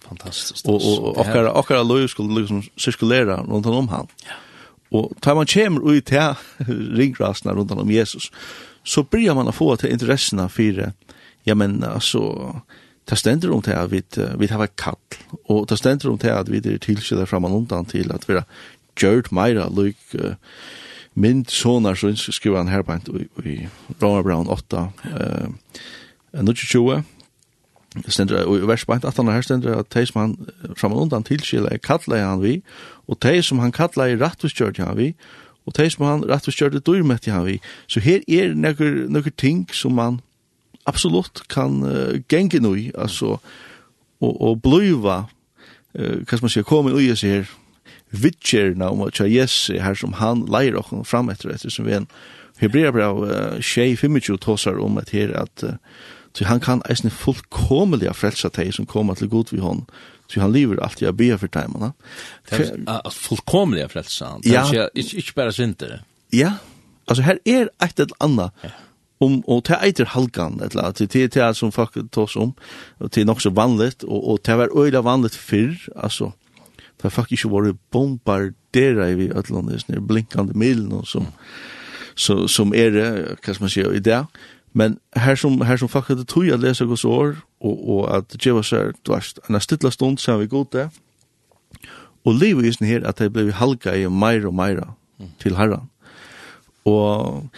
[0.07, 0.65] Fantastisk.
[0.71, 4.07] Og, og, og akkurat, akkurat løyve skulle liksom sirkulera rundt om han.
[4.25, 4.39] Ja.
[4.95, 6.35] Og tar man kommer ut til
[6.99, 8.31] ringrasene rundt om Jesus,
[8.83, 10.85] så blir man å få til interessene for,
[11.45, 12.23] ja, men altså,
[13.07, 14.01] ta stender om til at vi,
[14.39, 14.99] vi har kall,
[15.47, 18.33] og ta stender om til at vi er tilskyldet fram og undan til at vi
[18.35, 18.47] har
[19.31, 20.33] meira luk uh,
[21.15, 23.67] mynd sånar, så skriver han her på við i
[24.01, 24.89] Roma Brown 8,
[26.33, 27.03] uh, 22,
[28.07, 30.35] stendur og vers beint at han her stendur at tei som han
[30.77, 32.61] fram og undan tilskila kalla han vi
[33.07, 35.13] og tei som han kalla er rattvistgjørd han vi
[35.65, 39.65] og tei som han rattvistgjørd er dyrmett han vi så her er nokkur nokkur ting
[39.73, 40.21] som man
[40.87, 43.37] absolutt kan uh, gengi nui, altså,
[44.21, 45.23] og, og bluiva,
[45.97, 47.55] uh, hva man sier, komin ui seg her,
[48.11, 52.07] vitsjerna om at Jesse her som han leir okken fram etter etter som vi en
[52.61, 55.75] hebrea brav uh, tjei 25 tåsar om at her at uh,
[56.47, 59.87] han kan eisne fullkomelig frelsa teg som kommer til god vi hon
[60.27, 61.93] Så han lever alltid av bia for timene.
[62.51, 64.89] At fullkomlig er frelsa Det Ja.
[64.93, 66.03] Ikke, ikke bare synder.
[66.33, 66.59] Ja.
[67.07, 68.51] Altså her er et eller annet.
[68.63, 68.69] Ja
[69.19, 72.53] om og det eitir halgan etla det til det som folk tås om
[72.99, 76.31] og är också vanligt og og det var øyla vanligt fyrr altså
[77.03, 81.25] det folk ikkje var bombardera i atlantis nær blinkande milen og så
[82.15, 84.25] så som er det kan skal man säga i dag.
[84.73, 88.45] Men her som her som folk det tog at lesa gos år og og at
[88.45, 88.61] jeva
[89.07, 90.89] du vet, en stilla stund så vi godt det
[92.25, 94.93] og livet er her at det blei halga i meira og meira
[95.39, 95.89] til herran.
[96.85, 97.49] Og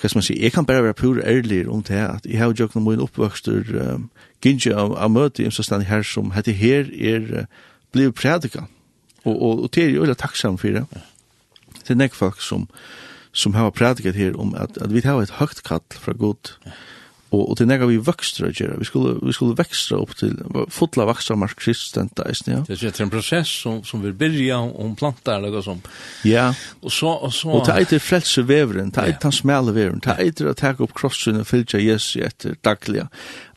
[0.00, 2.38] hva skal man si, jeg kan bare være pur ærlig om det her, at jeg
[2.38, 4.10] har jo ikke noen oppvokster um,
[4.44, 7.46] gynnsi av, av møte i en her som heter her er uh,
[7.92, 8.66] blevet prædika,
[9.24, 10.84] og, og, og det er jo veldig takksam for det.
[11.80, 12.68] Det er nek folk som,
[13.32, 16.52] som har prædikat her om at, at vi har et høgt kall fra god,
[17.34, 20.36] Og, og til nega vi vøkstra gjerra, vi skulle, vi skulle vøkstra opp til
[20.70, 22.60] fotla vøkstra mark kristenta ja.
[22.68, 25.82] Det er en prosess som, som vi byrja om plantar eller noe som.
[26.26, 27.50] Ja, og, så, og, så...
[27.50, 31.40] og ta eitir frelse veveren, ta eitir hans veveren, ta eitir at taka opp krossen
[31.42, 33.08] og fylgja Jesu etter dagliga.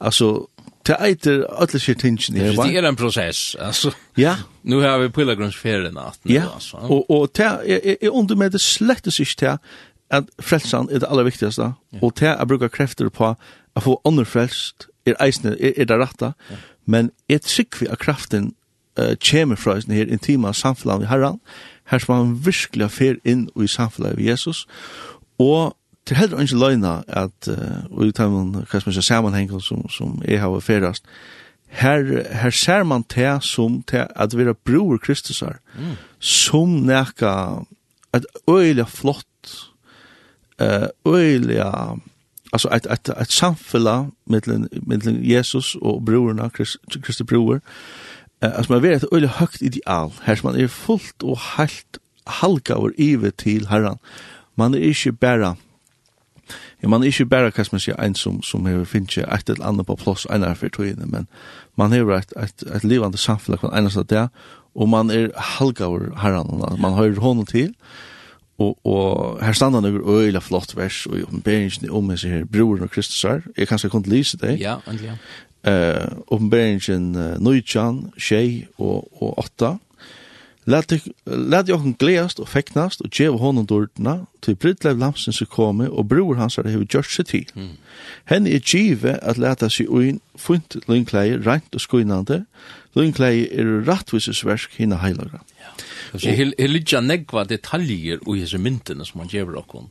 [0.02, 0.50] Altså,
[0.90, 2.50] ta eitir alle sier tingene.
[2.56, 3.94] Det er en prosess, altså.
[4.18, 4.36] Ja.
[4.64, 6.20] Nu har vi pilgrimsferien at.
[6.30, 6.48] Ja,
[6.82, 9.78] og, og tæi er jeg, jeg under med det slettes ikke til
[10.10, 12.04] at frelsan er det aller viktigaste, yeah.
[12.04, 13.34] og til jeg bruker krefter på
[13.76, 16.62] å få ånder frelst, er eisne, er, er det rette, yeah.
[16.86, 18.54] men jeg trykker vi at kraften
[19.00, 21.42] uh, kommer fra oss her intima samfunnet har herran,
[21.90, 24.66] her som han virkelig fer inn i samfunnet ved Jesus,
[25.40, 30.22] og til heller ikke løgna at, uh, og i timen, hva som er som, som
[30.26, 31.06] jeg har ferast,
[31.70, 32.02] her,
[32.34, 35.98] her ser man til som til at vi er bror Kristusar, mm.
[36.20, 37.62] som nekka,
[38.14, 39.29] et øyelig flott
[40.60, 42.00] eh öliga
[42.52, 47.62] alltså ett ett ett samfälla mellan mellan Jesus och brorna Kristi Christ, bror.
[48.42, 50.12] Eh alltså man vet ett öliga högt ideal.
[50.22, 53.98] Här man är fullt och helt halka och iver till Herren.
[54.56, 55.56] Man är inte bara
[56.84, 59.66] Ja, man er ikke bare, hva man sier, en som, som hever finnes et eller
[59.68, 61.28] annet på plass, en er for togene, men
[61.78, 64.28] man hever et, et, et livende samfunn, hver eneste det,
[64.76, 67.74] og man er halgavur herren, man hører hånden til,
[68.60, 72.92] Og, og her standa noen øyla flott vers og oppenberingen om hans her broren og
[72.92, 73.46] Kristus her.
[73.58, 74.58] Jeg kan skal kunne lise det.
[74.60, 75.14] Ja, endelig.
[75.14, 75.20] Ja.
[75.60, 77.62] Uh, oppenberingen uh, 9,
[78.18, 79.78] 6 og, og 8.
[80.68, 86.10] Lad jokken gledast og feknast og djeva honom dårdna til Bridlev Lamsen som komi og
[86.12, 87.54] bror hans har hevet gjørst seg til.
[87.56, 87.78] Mm.
[88.30, 92.44] Henne er djive at leta seg uin funt lynkleie, rent og skuinande.
[92.98, 95.42] Lynkleie er rattvisesversk hinna heilagra.
[95.60, 95.74] Ja.
[96.14, 99.90] Her ligger negva detaljer og hese myndene som han djever okkon.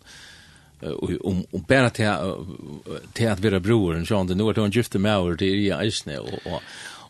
[0.78, 5.35] Om um, bæra til at vera broren, sjående, nu er det han gifte med over
[5.40, 6.62] til i eisne og, og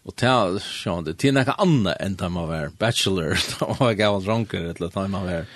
[0.06, 3.82] Og det er sånn, det er noe annet enn da man var bachelor, da man
[3.82, 5.48] var gammel dronker, eller da man var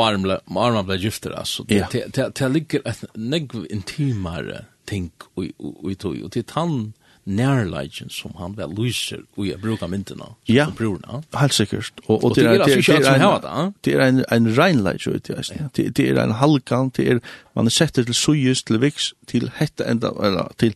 [0.00, 1.66] armle, armle ble gifter, altså.
[1.68, 6.76] Det, det, det, det ligger et negv intimere ting og tog, og til tann
[7.24, 11.20] nærleikjen som han vel lyser og jeg bruker myndene ja, brorna.
[11.38, 12.00] helt sikkert.
[12.08, 15.04] Og, og, det er altså ikke alt som har det det er en, en reinleik
[15.06, 17.22] det, det er en halkan det er,
[17.54, 20.74] man er sett til sujus til viks til hette enda eller til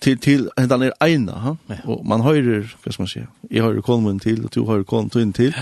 [0.00, 1.56] till till ända er eina ha?
[1.84, 5.10] Och man höjer vad skal man säga i höjer kolmen till och du höjer kolmen
[5.10, 5.54] till till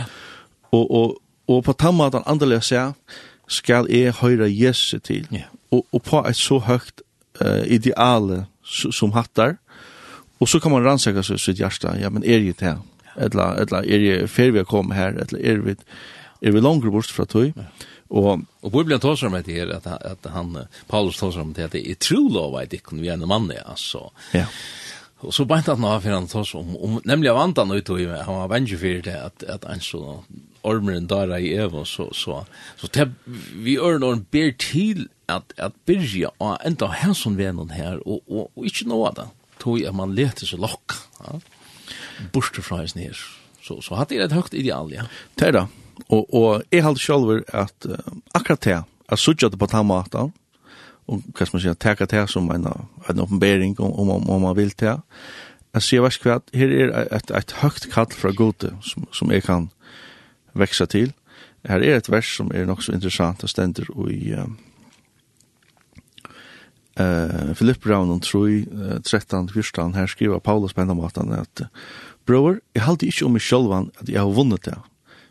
[0.70, 1.16] och och
[1.46, 2.92] och på tamma att han andliga ser
[3.48, 7.00] skall er höjra Jesu till och och på ett så högt
[7.66, 8.44] ideale ideal
[8.92, 9.56] som hattar.
[10.38, 12.78] Och så kan man rannsaka seg sitt hjärta ja men er det här
[13.16, 15.74] eller eller er det fer vi kommer här eller är vi
[16.40, 17.52] är vi långt bort från tog
[18.10, 21.72] Og og Bibeln tar med det här att att han Paulus tar som det at
[21.72, 24.10] det är true love att det kan vi en man alltså.
[24.32, 24.46] Ja.
[25.20, 28.34] Och så bant han av han tar om, om nämligen av andan ut og han
[28.34, 30.24] var venge för det att att en så
[30.62, 32.46] ormeren där i evo, så så
[32.76, 33.12] så tab
[33.54, 37.70] vi örn och ber till att att byrja och ända här som og,
[38.06, 39.28] og, og och, och inte det
[39.58, 40.92] tog att man leter seg lock.
[41.18, 41.40] Ja.
[42.32, 43.16] Borstefrajs ner.
[43.62, 45.02] Så så hade det ett högt ideal ja.
[45.34, 45.68] Tä då
[46.08, 47.98] og, og jeg halte selv at uh,
[48.34, 50.32] akkurat det, at sutja det på den måten,
[51.08, 52.66] og hva skal man si, teka det som en,
[53.08, 54.98] en oppenbering om, om, om man vil det.
[55.74, 59.46] Jeg sier vers kvart, her er et, et høyt kall fra gode som, som jeg
[59.46, 59.70] kan
[60.58, 61.12] veksa til.
[61.68, 64.48] Her er et vers som er nok så interessant, det stender i uh,
[67.00, 71.66] uh, Filipp og 3, uh, 13, 14, her skriver Paulus på en måte at
[72.28, 74.76] Bror, jeg halte ikke om meg sjølvan at jeg har vunnet det.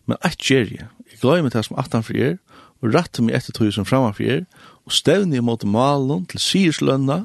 [0.08, 0.88] Men eit gjer jeg.
[1.12, 2.38] Jeg gløy til som atan for er,
[2.82, 4.45] og rattar meg etter tog som framan for er,
[4.88, 7.24] og stevni mot malen til sierslønna,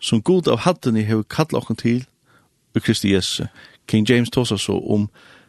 [0.00, 2.06] som god av hatten jeg hever kallat okken til,
[2.74, 3.44] og Kristi Jesu.
[3.88, 5.08] King James tås så om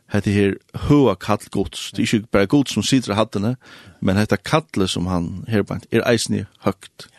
[0.09, 0.55] hette her
[0.87, 1.91] høa kall gods.
[1.91, 3.55] Det er ikke bare gods som sitter hattene,
[4.01, 7.09] men hette kallet som han herbant er eisen i høgt.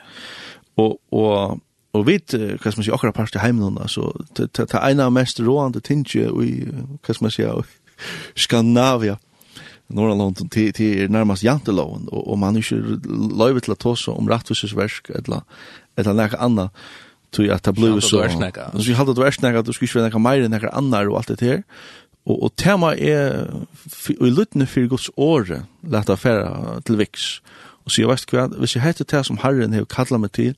[0.76, 1.60] Og, og,
[1.92, 5.04] og vet, hva skal man si, akkurat parst i heimen henne, så det er en
[5.06, 6.52] av mest råande tingje i,
[7.04, 7.46] hva skal man si,
[8.32, 9.18] Skandinavia,
[9.94, 13.78] norra London til, til er nærmast janteloven, og, og man er ikke løyve til å
[13.80, 15.46] ta seg om rettvisesversk eller,
[15.98, 16.68] eller noe anna,
[17.34, 18.20] tog at det ble så...
[18.20, 18.70] du er snakka.
[18.74, 21.10] Du skal nekka, du er snakka, du skal ikke være nekka meir enn nekka annar
[21.10, 21.62] og alt det her.
[22.26, 23.46] Og, og tema er,
[24.18, 27.28] og i luttene for Guds åre, leta affæra til viks.
[27.86, 30.54] Og så jeg veist hva, hvis jeg heter det som Herren har kallat meg til,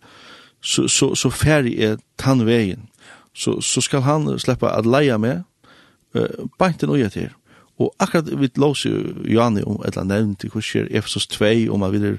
[0.63, 2.89] så, så, så færdig er tannvegin.
[3.35, 5.45] Så, så skal han sleppa at leia meg,
[6.17, 7.31] uh, beinten og jeg til
[7.83, 11.73] Og akkurat vi låser Johanne om et eller annet nevnt i hos skjer Efesos 2
[11.75, 12.19] om at vi er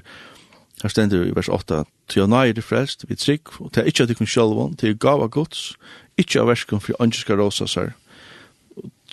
[0.82, 4.04] her stender i vers 8 til å nøye det frelst, vi trygg, og til ikke
[4.04, 5.74] at de kun sjalvån, til gav av gods,
[6.20, 7.94] ikke av versken for ønsker råsa sær.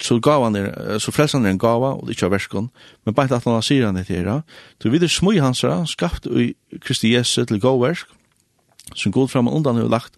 [0.01, 2.71] Så gavan er, så frelsen er en gava, og ikke av versken,
[3.05, 4.41] men bare at han sier han etter her,
[4.81, 8.09] til vi er smøy hans her, skapt i Kristi Jesu til gav versk,
[8.95, 10.17] som god fram og undan har lagt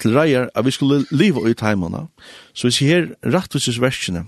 [0.00, 2.06] til reier, at vi skulle liva i taimona.
[2.54, 4.26] Så vi ser her rettvises verskene,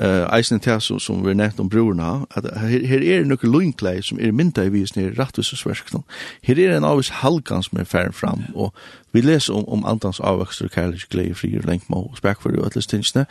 [0.00, 4.02] eh eisen tær som som vi nett om brorna at her, her er nokre loinklei
[4.02, 6.04] som er mynda i vis nær rættvisesverknum.
[6.42, 8.72] Her er ein avis halkan som er fram og
[9.12, 12.66] vi les om om Antons avvøkster og kærlig glei fri og lengt må spek for
[12.66, 13.26] at listinne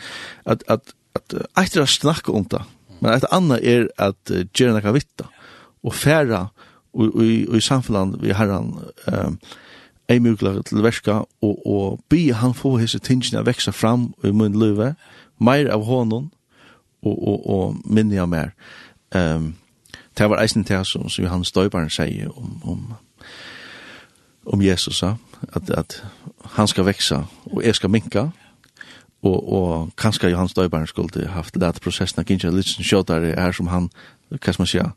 [0.46, 0.82] at at
[1.16, 2.58] at eitt snakka om ta.
[3.02, 5.26] Men at anna er at uh, gera nakka vitta
[5.84, 6.48] og færa
[6.94, 7.24] og
[7.58, 8.74] i samfunnet vi herran
[9.14, 9.38] um,
[10.10, 14.56] ei mugla til verska og, og bi han få hese tingene veksa fram i mun
[14.56, 14.94] løve,
[15.40, 16.32] meir av honom,
[17.04, 18.54] og, og, og minne av mer.
[19.16, 19.56] Um,
[20.18, 22.94] det var eisen til som, som Johannes Døybaren sier om, om,
[24.46, 26.04] om Jesus, at, at
[26.58, 28.28] han skal veksa, og jeg skal minka,
[29.22, 33.68] og, og kanskje Johannes Døybaren skulle haft det prosessen av Kinshasa Litsen skjøttere er som
[33.68, 33.90] han,
[34.30, 34.94] hva skal man sier,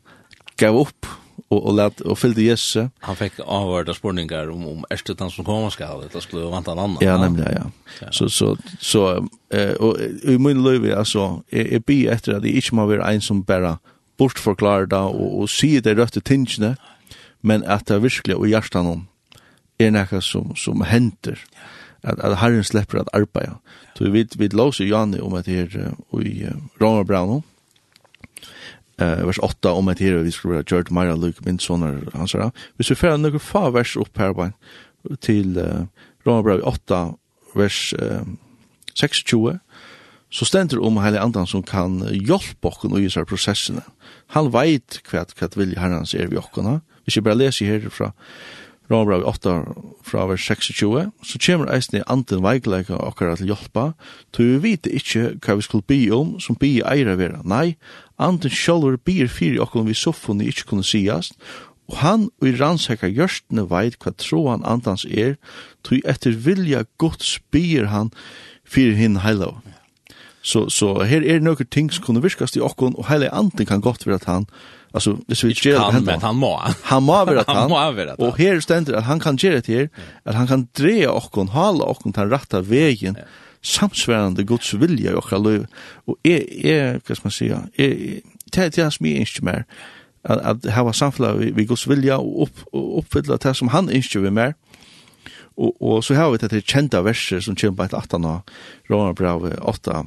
[0.57, 1.09] gav opp
[1.47, 2.89] och och lät och fyllde Jesus.
[2.99, 6.97] Han fick avvärda spårningar om om Estetan som kommer skall det skulle vanta en annan.
[7.01, 7.71] Ja, nämligen ja.
[8.01, 8.07] ja.
[8.11, 12.75] Så så så eh och i min liv alltså är bi efter att det inte
[12.75, 13.77] må vara en som bara
[14.17, 14.43] bort
[14.89, 16.75] det och och se det rätta tingene
[17.41, 19.07] men att det verkligen och hjärtan om
[19.77, 21.39] är något som som händer.
[21.53, 21.59] Ja
[22.03, 23.59] at at Herren slepper at arbeida.
[23.97, 26.47] Så vi vi låser Janne om at det är i
[26.79, 27.43] Roma Brown
[29.01, 32.51] eh vers 8 om att här vi skulle ha George Maria Luke Minsoner han sa
[32.77, 34.51] vi skulle föra några få vers upp här bara
[35.19, 35.83] till eh,
[36.23, 37.13] Romarbrev 8
[37.53, 38.21] vers eh,
[38.93, 39.23] 26
[40.31, 43.83] så stendur om heile andan som kan hjelpe okken i disse prosessene.
[44.31, 46.79] Han veit hva, hva vilje herrens er vi okken.
[47.03, 48.13] Hvis jeg bare leser herfra,
[48.91, 49.51] Romra 8
[50.03, 53.91] fra vers 26, så kommer eisen i anden veikleika okkar til hjelpa,
[54.35, 57.39] to vi vite ikkje hva vi skulle bi om, som bi eira vera.
[57.47, 57.77] Nei,
[58.19, 61.37] anden sjolver bier fyrir okkar vi soffoni ikkje kunne siast,
[61.91, 65.37] og han og i rannsaka gjørstene veit hva troan andans er,
[65.87, 68.11] to etter vilja gods bier han
[68.67, 69.61] fyrir hinn heilau.
[70.41, 73.83] Så, så her er nøkker ting som kunne virkast i okkon, og heile anden kan
[73.83, 74.47] godt være at han
[74.93, 76.61] Alltså det så inte han men han må.
[76.81, 77.55] Han må vara han.
[77.55, 78.13] Han må vara det.
[78.13, 79.89] Och här ständer att han kan ge det här
[80.23, 83.17] att han kan dreja och kon hålla och kon ta rätta vägen
[83.61, 85.67] samsvarande Guds vilja i våra liv.
[86.05, 87.61] Och är är vad ska man säga?
[87.75, 88.19] Är
[88.51, 89.65] det det som är inte mer
[90.23, 94.19] att att ha samfla vi vi Guds vilja och upp uppfylla det som han inte
[94.19, 94.53] vill mer.
[95.55, 98.41] Och och så har vi det här kända verser som kommer på ett 18 år.
[98.87, 100.05] Romarbrevet 8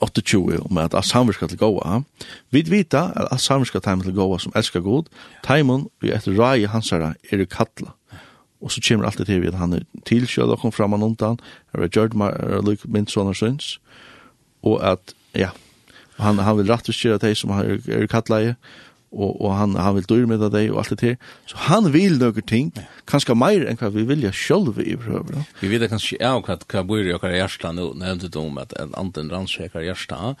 [0.00, 2.02] 28 om at alls samverska til gåa.
[2.50, 5.08] Vi vita at alls samverska til gåa som elskar god,
[5.44, 7.94] Taimon, vi etter rai hansara er kalla.
[8.60, 11.38] Og så kommer alltid til vi at han er tilkjød og kom fram an undan,
[11.72, 12.16] er det gjørt
[12.66, 13.78] lik minst sånne syns,
[14.62, 15.50] og at, ja,
[16.18, 18.54] han, han vil rett og styra teg som er, er kalla i,
[19.12, 21.16] og, og han, han vil dyr med deg og alt det her.
[21.48, 22.70] Så han vil noen ting,
[23.08, 25.46] kanskje mer enn hva vi vilja sjølve i prøver.
[25.62, 28.74] Vi vet kanskje ja, hva, hva bor i okkar hjärsta nu, nevnte du om at
[28.80, 30.34] en anden rannsveker hjärsta,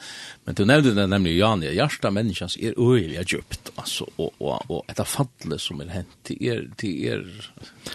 [0.44, 4.84] men du nevnte det nemlig Jan, hjärsta menneskans er øyelig djupt, altså, og, og, og
[4.92, 7.24] et av fatle som er hent, det er, det er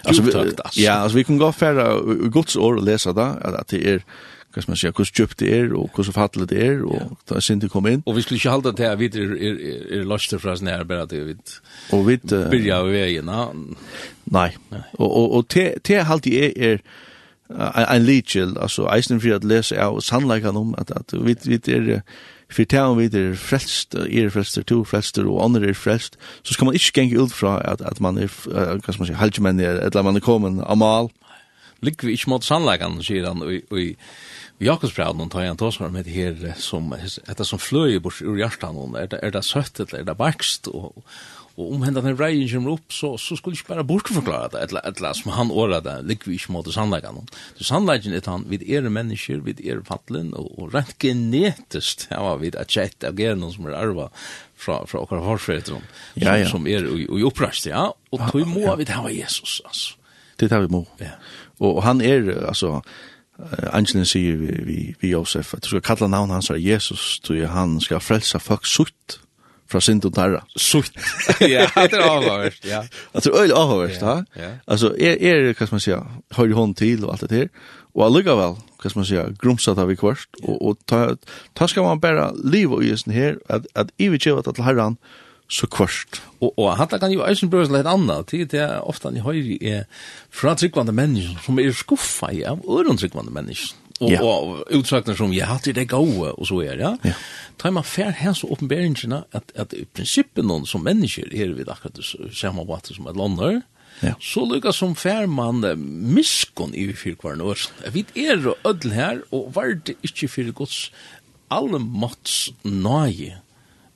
[0.10, 0.80] djuptøkt, altså.
[0.82, 1.90] Ja, altså vi kan gå færre
[2.34, 4.08] gods år og lese det, at det er
[4.54, 7.14] hva skal man si, hvordan kjøpt det er, og hvordan fattelig det er, og yeah.
[7.30, 8.04] da synd det kom inn.
[8.06, 10.70] Og vi skulle ikke halda til at vi er, er, er, er løster fra sin
[10.70, 11.38] her, bare at vi
[11.92, 13.32] og vi, uh, byrja av veien.
[14.34, 14.50] Nei,
[15.00, 16.84] og, og, og til, til halde jeg er,
[17.50, 21.60] uh, en lykjel, altså eisen for at lese av sannleikene om at, at vi, vi
[21.74, 22.04] er,
[22.54, 26.54] for til om vi er frelst, er frelster, to frelster, og andre er frelst, så
[26.54, 29.66] skal man ikke gjenge ut fra at, at man er, hva skal man si, halvdjemenn,
[29.66, 31.10] eller man er kommet av mal.
[31.84, 33.82] Lykke vi ikke mot sannleikene, sier han, og, og
[34.60, 36.94] i Jakobsbrevet någon tar jag antas om det här som
[37.28, 40.18] etter som flöjer bort ur hjärtan hon er det er det søtt eller er det
[40.18, 41.04] bakst og,
[41.56, 44.62] og om hända den reien kommer opp, så så skulle ikke bare bort förklara det
[44.62, 47.28] eller eller som han året det, ligger vi ikke mot sannläggan.
[47.58, 52.36] Så sannläggan är han vi er mennesker, vi er fattelen, og, og rent genetisk, ja
[52.36, 54.10] vid att chatta och göra någon som er arva
[54.56, 55.82] fra fra okkar har som
[56.14, 56.50] ja, ja.
[56.50, 59.96] som er och och opprast ja og tog må vi det var Jesus altså
[60.40, 60.88] Det tar vi må.
[61.00, 61.12] Ja.
[61.60, 62.82] og, og han är alltså
[63.74, 67.34] Angelen sier vi, vi, vi Josef at du skal kalla navn hans er Jesus du
[67.50, 69.20] han skal frelsa folk sutt
[69.74, 70.42] fra synd og tarra.
[70.60, 70.94] Sutt!
[71.42, 72.84] ja, det er avhørst, ja.
[73.14, 74.18] At det er øyelig avhørst, ja.
[74.38, 74.52] ja.
[74.68, 76.04] Altså, er, er, hva skal man sier,
[76.38, 77.50] høyre hånd til og alt det her,
[77.94, 81.02] og allikevel, hva skal man sier, grumsat av i kvart, og, og ta,
[81.58, 85.00] ta skal man bare liv og gjøsen her, at, at i vi kjøver til herran,
[85.54, 86.20] så kvørst.
[86.42, 89.58] Og, og hatt kan jo eisen brøys litt anna, til det er ofte han i
[89.62, 89.86] er
[90.34, 93.80] fra tryggvande mennesker som er skuffa i av øren tryggvande mennesker.
[94.02, 94.20] Og, ja.
[94.26, 96.96] og utsakner som, ja, hatt er det gode, og så er, ja.
[97.06, 97.14] ja.
[97.62, 101.68] Ta man fær her så åpenberingene at, at i prinsippet noen som mennesker er vi
[101.68, 102.02] akkurat
[102.34, 103.62] samme vater som et lander,
[104.02, 104.16] Ja.
[104.20, 107.62] Så lukka som fær man miskon i fyrkvarn år.
[107.94, 110.88] Vi er og ødel her, og var det ikke fyrir gods
[111.54, 113.38] alle måtts nøye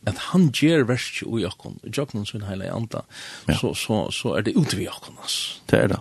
[0.07, 3.03] at han ger verst i okkon, i jokken sin heile anda,
[3.47, 3.57] ja.
[3.59, 5.59] så, så, så er det ut vi okkon, ass.
[5.67, 5.99] Det er det.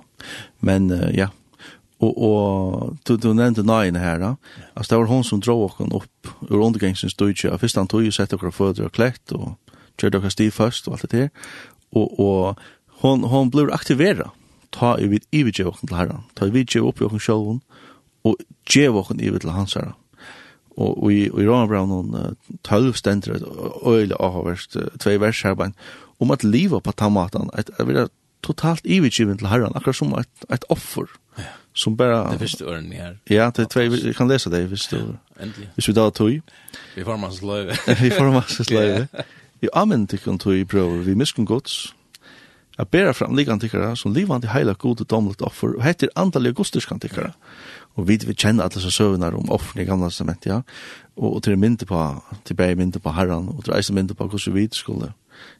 [0.64, 1.30] Men, uh, ja,
[2.04, 4.32] og, og du, du nevnte nøyene her, da.
[4.74, 8.04] Altså, det var hon som drog okkon opp ur undergengsens studie, og først han tog
[8.04, 9.56] jo sett okkar fødder og klett, og
[9.96, 11.52] kjørte okkar stiv først, og alt det der.
[11.96, 12.66] Og, og
[13.00, 14.28] hon, hon blir aktivera,
[14.76, 17.62] ta i vid i vid okkon til herran, ta i vidje opp i okkon sjolvun,
[18.28, 19.96] og djev i vid til hans herran
[20.76, 23.38] og i i Romabraun 12 stender
[23.86, 25.72] øyle av verst två vers här bara
[26.18, 28.08] om att leva på tamatan att det blir
[28.40, 31.06] totalt ivigiven till herran akkurat som ett ett offer
[31.74, 35.16] som bara det visste örn här ja det två vi kan läsa det visst du
[35.74, 36.40] visst vi då tog
[36.96, 39.08] vi får massa löve vi får massa löve
[39.60, 41.94] i amen till kan tog bror vi misken gods.
[42.76, 46.98] Att bära fram ligan tycker som livande hela goda domlet offer og heter andliga gudstiska
[46.98, 47.32] tycker
[47.96, 50.60] Og vi, vi kjenner alle disse søvnene om offentlig gamle testament, ja.
[51.16, 52.00] Og, og til mynte på,
[52.44, 55.12] til tilbake mynte på herren, og til eisen mynte på hvordan vi skulle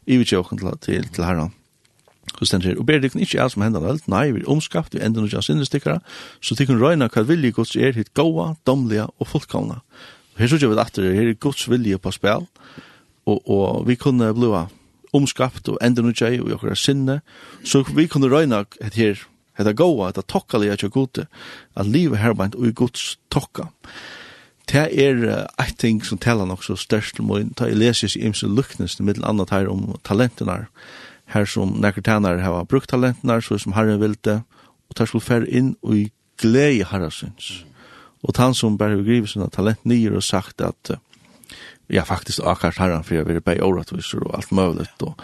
[0.05, 1.53] i vi åken til, til, til herren.
[2.37, 4.93] Og stendt her, og ber dere ikke alt som hender alt, nei, vi er omskapt,
[4.93, 5.99] vi ender ikke av syndestikkere,
[6.43, 9.79] så dere røyna hva vilje gods er hitt gåa, domlige og fullkomne.
[10.37, 12.45] Her synes jeg vi at det her er gods vilje på spil,
[13.25, 14.67] og, og vi kunne blive
[15.15, 17.21] omskapt og ender ikke av i åkere sinne,
[17.63, 19.23] så vi kunne røyna et her
[19.57, 21.25] Hetta goa, hetta tokka lia tja gode,
[21.75, 23.71] at livet her beint ui gods tokka.
[24.67, 25.21] Det er
[25.57, 28.99] eit ting som talar nok så størst om oin, ta i lesis i imse luknes,
[28.99, 30.67] middel annat her om talentenar,
[31.33, 34.41] her som nekker tænare hava brukt talentenar, så som herren vilte,
[34.87, 37.63] og tar skulle fer inn ui glei herrasins.
[38.27, 40.97] Og han som bare begriver sina talent nyer og sagt at
[41.87, 45.15] ja, faktisk akkurat herren, for jeg vil bare åretviser og alt mulig, og,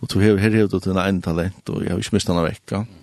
[0.00, 2.44] og to hever her hever du til en talent, og jeg har ikke mistet han
[2.44, 2.84] vekk, ja.
[2.84, 2.99] Mm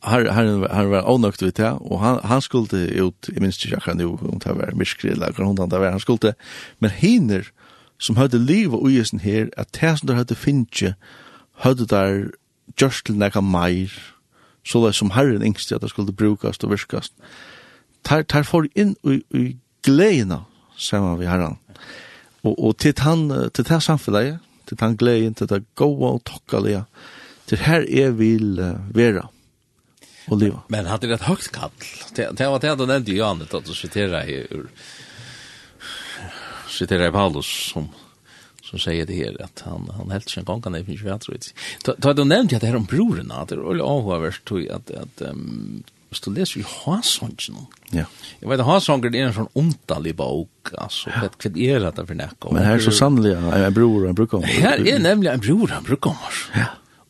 [0.00, 3.82] har har har var avnökt vid det och han han skulle ut i minst jag
[3.82, 6.34] kan ju om det var miskrilla grund han där han skulle
[6.78, 7.52] men hinner
[7.98, 10.94] som hade liv och isen här att täsen där hade finche
[11.54, 12.30] hade där
[12.80, 13.92] just till några mer
[14.66, 17.12] så där som herren ängst att det skulle brukas och viskas
[18.02, 20.44] tar tar för in i, i glädjerna
[20.76, 21.56] samman vi herran
[22.40, 26.84] och och till han till det samfundet till han glädjen till det goda och tackliga
[27.46, 29.28] till här är vill uh, vera
[30.28, 30.60] och leva.
[30.68, 31.70] Men hade det ett högt kall.
[32.14, 34.66] Det det var det han nämnde ju annat att citera i ur
[36.68, 37.88] citera Paulus som
[38.62, 41.54] som säger det här att han han helt sen gång kan det finns värt rätt.
[41.98, 45.22] Då då nämnde jag det här om brorna att det är avhörst tror att att
[45.22, 47.66] um, så läser vi Hasongen.
[47.90, 48.04] Ja.
[48.40, 52.14] Jag vet Hasongen är en sån ontalig bok alltså vet vad vad är det för
[52.14, 52.48] näka.
[52.50, 54.42] Men här är så sannolikt en bror och en brukar.
[54.42, 56.16] Här är nämligen en bror och en brukar.
[56.54, 56.64] Ja.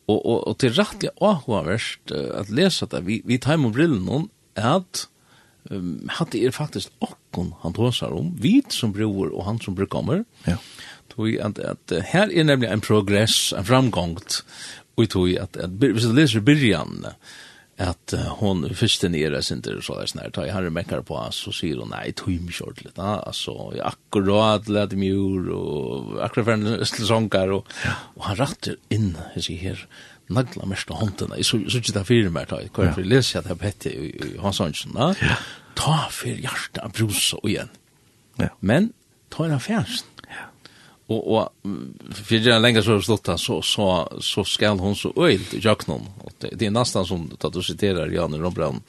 [0.07, 5.07] Og, og, og til rettelig åhåverst at lesa det, vi, vi tar med brillen at
[5.69, 9.75] um, at det er faktisk okkon han tåsar om, vi som bror og han som
[9.75, 10.23] bror kommer.
[10.47, 10.57] Ja.
[11.11, 14.43] Tog at, at her er nemlig en progress, en framgångt,
[14.97, 17.05] og tog at, at hvis du leser byrjan,
[17.77, 21.15] at uh, hon först nere sin där så där snart tar jag har meckar på
[21.15, 25.49] oss så säger hon nej tog mig short lite alltså jag akkurat lät mig ur
[25.49, 27.67] och akkurat för en sångkar och
[28.15, 29.87] och han rattar in jag ser här
[30.27, 33.89] nagla mest hånden i så så där fyra mer tar kvar för läsa det bättre
[33.89, 35.15] i hans sånsen va
[35.73, 37.69] ta för hjärta brusa igen
[38.59, 38.93] men
[39.29, 40.03] ta en affärs
[41.07, 41.49] och och
[42.13, 46.01] för jag länge så stått så så så skal hon så öjt i jaknon
[46.37, 48.81] det, det är nästan som att du citerar Jan Rombrand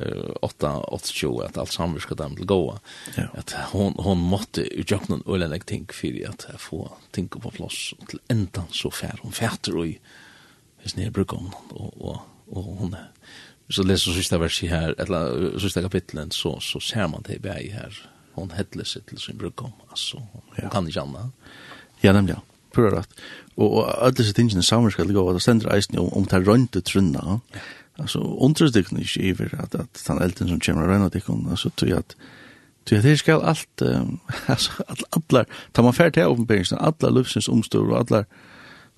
[0.00, 2.78] uh, 8 8 alt allt skal dem til gå.
[3.16, 3.26] Ja.
[3.34, 5.92] at hon hon måtte i jaknon ölen jag tänk
[6.28, 9.98] at att få tänka på plats till entan så fär hon färter och i
[10.84, 12.96] snedbrukon och och och hon
[13.70, 18.10] så läser sista versen her eller sista kapitlet så så ser man det i här
[18.38, 20.70] hon hedler seg til sin brukkom, altså, hon ja.
[20.72, 21.28] kan ikke anna.
[22.02, 22.44] Ja, nemlig, ja.
[22.74, 23.20] Pura rett.
[23.56, 26.42] Og, og alle disse tingene sammen skal gå, og det stender eisen om, om det
[26.46, 27.62] rønte trunna, ja.
[27.98, 31.96] altså, undres det ikke iver at, at den elden som kommer rønne dikken, altså, tog
[31.96, 32.14] at,
[32.86, 34.20] tog at her skal alt, um,
[34.54, 38.44] altså, at, atler, tar man fært til åpenberingen, atler løpsens omstår, og atler, atler,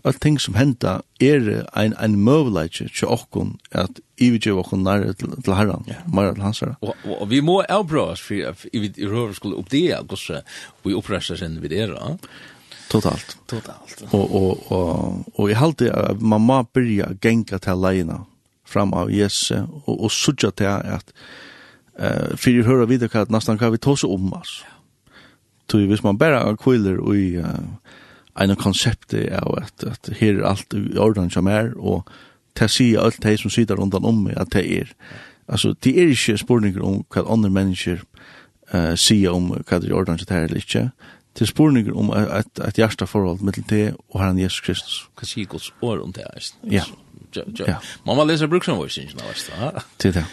[0.04, 5.34] alt ting som henta er ein ein mövleike til okkun at ivige okkun nær til,
[5.44, 6.00] til herran, ja.
[6.12, 6.76] mer til hans herra.
[6.80, 10.42] Og, og, og vi må avbrå oss, for vi røver skulle oppdea hvordan
[10.84, 12.16] vi oppresta sin vid era.
[12.90, 13.36] Totalt.
[13.48, 14.02] Totalt.
[14.10, 18.24] Og, og, og, og jeg halte at man må byrja genga til leina
[18.64, 21.12] fram av yes og, og sudja til at
[21.98, 24.64] uh, fyrir høyra videre hva, nesten hva vi tås om, altså.
[24.64, 24.76] Ja.
[25.70, 27.36] Hvis man bare kviler og i...
[27.38, 27.98] Uh,
[28.40, 32.08] en konsept av at, at her er alt i orden som er, og
[32.56, 34.94] til å si alt det som sitter rundt om meg at det er.
[35.50, 38.02] Altså, det er ikke spurninger om hva andre mennesker
[38.74, 40.84] uh, sier om hva det er i orden som det er eller ikke.
[41.34, 44.96] Det er spurninger om et, et hjerteforhold mellom det og Herren Jesus Kristus.
[45.18, 46.50] Hva sier Guds år om det er?
[46.70, 46.86] Ja.
[47.30, 47.76] Ja.
[48.06, 49.84] Man må lese bruksomvårsingen av oss, da.
[50.02, 50.24] til det.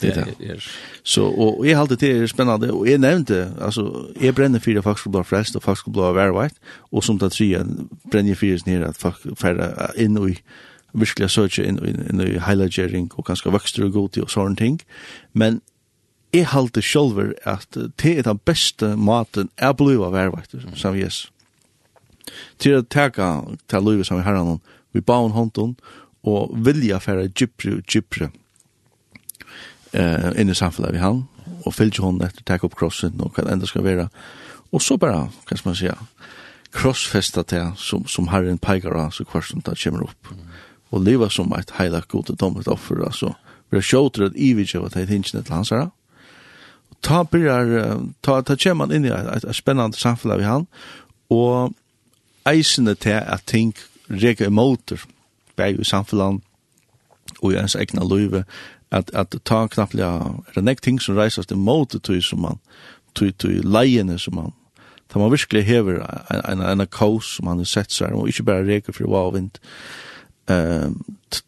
[0.00, 0.56] Det er det.
[1.02, 5.24] Så, og jeg halte det er spennende, og jeg nevnte, altså, jeg brenner fire fagskolblad
[5.24, 6.56] flest, og fagskolblad værveit,
[6.92, 7.64] og som det tre,
[8.10, 10.36] brenner fire nere, at fag, færre inn i,
[10.92, 14.58] virkelig søkje inn, inn, inn i heilagjering og kanskje vokster og god til, og sånne
[14.58, 14.80] ting.
[15.32, 15.60] Men
[16.34, 21.28] jeg halte sjølver at det er den beste maten jeg blir av værveit, som yes.
[22.62, 23.30] Til å teka
[23.70, 24.60] til livet som vi har noen,
[24.94, 25.76] vi baun hånden,
[26.26, 28.28] og vilja færre gypre og gypre
[29.92, 31.24] eh, inn i samfunnet vi han,
[31.66, 34.08] og fylgje hon etter takk opp krossen og hva det enda skal være.
[34.70, 35.96] Og så bara, hva skal man säga,
[36.72, 40.34] krossfesta til som, som herren peikar av, så hver som det kommer opp.
[40.90, 43.34] Og leva som et heilag god og dommet offer, altså,
[43.70, 45.90] vi har sjåter at ividje var det hinsjene til hans herre.
[47.02, 50.66] Ta byrjar, ta, ta kommer man inn i et, et spennende samfunnet vi han,
[51.30, 51.74] og
[52.46, 53.74] eisende til at ting
[54.10, 54.98] reker emoter,
[55.56, 56.42] bæg i samfunnet,
[57.40, 58.44] og i ens egna løyve,
[58.90, 60.08] at at ta knapplega
[60.48, 62.58] er det nekk ting som reisast imot tui som man
[63.14, 64.52] tui tui leiene som man
[65.10, 68.42] ta man virkelig hever en en en kaos som man har sett seg og ikke
[68.42, 69.58] bare reker for wow vind.
[70.48, 71.00] Ehm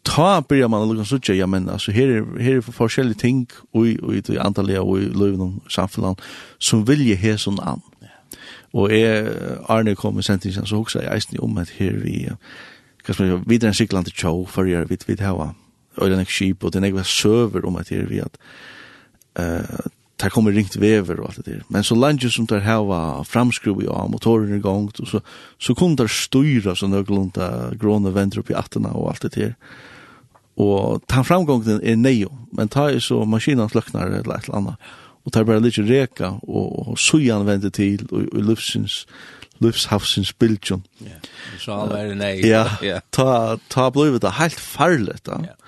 [0.03, 3.87] ta byrja man lukka suttja ja men altså her er her er forskjellige ting og
[4.01, 6.19] og i antallet og i løven samfunnet
[6.59, 7.81] som vilje her sånn an.
[8.73, 12.29] Og er Arne kom med sentingen så hugsa jeg eisen om at her vi
[13.05, 15.53] hva som er videre en sikland til tjå for jeg vidt vidt hava
[16.01, 18.37] øyne nek skip, og det er nek søver om at det är vi at
[19.39, 19.87] uh,
[20.23, 21.63] det kommer ringt vever og alt det der.
[21.69, 25.19] Men så langt som det hava framskruv i av motoren i gang, så,
[25.59, 29.33] så kom det styra så nøglund av gråne venter opp i attena og alt det
[29.35, 29.55] der.
[30.57, 34.91] Og ta framgången er neo, men ta er så maskinen sløknar eller et eller annet.
[35.23, 39.03] Og ta er bare litt reka, og, og sujan vender til, og, og lufsins,
[39.63, 40.83] livshavsins bildjon.
[41.01, 41.19] Ja,
[41.61, 42.33] så han er nei.
[42.45, 45.41] Ja, ta, ta blivit det helt farligt da.
[45.47, 45.59] Ja.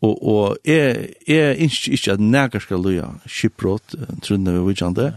[0.00, 5.14] Og, og jeg, jeg ønsker ikke at nægger skal løye skipbrott, trunne vi vidtjande.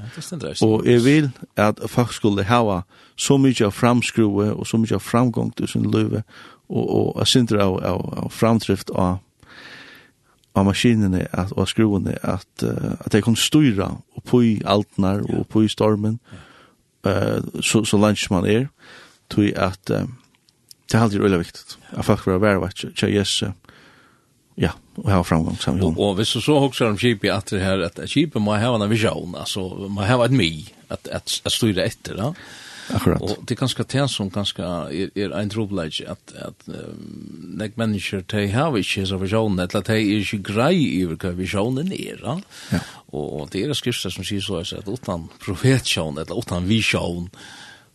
[0.62, 2.82] Og jeg vil at folk skulle hava
[3.20, 6.24] så mykje av framskrue og så mykje av framgång til sin løyve,
[6.70, 9.20] og, og jeg synes av, av, av framdrift av,
[10.56, 15.26] av maskinene at, og skruene, at, uh, at jeg kunne styra og på i altnar
[15.28, 16.20] og på i stormen,
[17.04, 18.70] uh, så, så langt man er,
[19.30, 20.08] tog at uh,
[20.90, 23.59] det er alltid veldig viktig at folk var vær vær vær vær
[24.60, 25.84] Ja, og ha framgång sammen.
[25.84, 28.84] Och, och visst så också om chip i att det här att chip må ha
[28.84, 32.36] en vision alltså må ha ett mig att att att styra efter då.
[32.94, 33.22] Akkurat.
[33.22, 36.70] Och det kanske det som kanske är er, en trubbelage att att
[37.58, 41.16] nek människor te har vi inte så vision att att det är ju grej över
[41.16, 42.42] kan visionen är då.
[42.72, 42.80] Ja.
[43.12, 47.30] Och det är skrifter som säger så att utan profetsion eller utan vision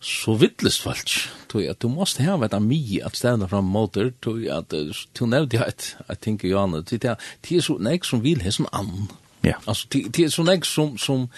[0.05, 1.28] så vittlust falsk.
[1.48, 4.12] Tog at du måste ha ett ami at ställa fram motor.
[4.20, 4.74] Tog att
[5.18, 6.86] du nevde jag ett, jag tänker ju annat.
[6.86, 9.09] Det är så nek som vil ha som annan.
[9.40, 9.55] Ja.
[9.64, 11.28] Alltså det är så nek som, som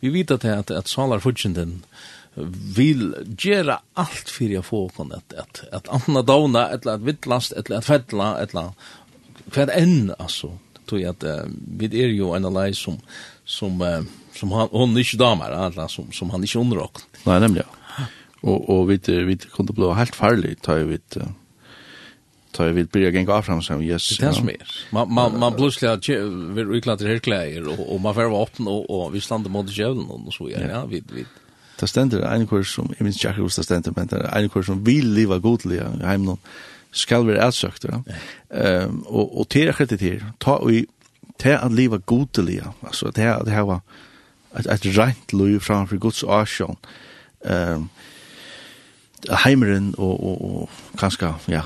[0.00, 1.82] vi vet att, att, att salar fudgenden
[2.76, 7.52] vill göra allt för jag få kon att, att, att anna dona, eller att vittlast,
[7.52, 8.72] eller att fälla, eller
[9.44, 11.30] vad än alltså tog att uh,
[11.78, 13.00] vi är ju en allies som
[13.44, 14.02] som uh,
[14.34, 16.90] som han hon inte damer alla som som han inte undrar.
[17.24, 17.68] Nej nämligen.
[18.40, 21.26] Och och vi vi kunde bli helt farlig tar vi uh,
[22.52, 24.18] tar vi börja gå fram som yes.
[24.18, 24.66] Det är som är.
[24.90, 26.08] Man man man plötsligt
[26.72, 29.76] vi klättrar helt kläder och och man får vara öppen och och vi stannar mot
[29.78, 30.70] djävulen och så igen.
[30.70, 31.24] Ja, vi vi
[31.80, 34.48] Det ständer en kurs som, jeg minns inte hur det ständer, men det er en
[34.48, 36.38] kurs som vil leva godlig i hemmen
[36.94, 37.86] skal være elsøkt.
[37.90, 38.84] Ja.
[38.84, 40.72] Um, og, og til akkurat det her, ta og
[41.38, 43.80] til at liva godelig, altså til at det var
[44.58, 46.78] et, et rent liv framfor Guds asjon.
[47.44, 47.90] Um,
[49.44, 51.62] heimeren og, og, og kanskje, ja,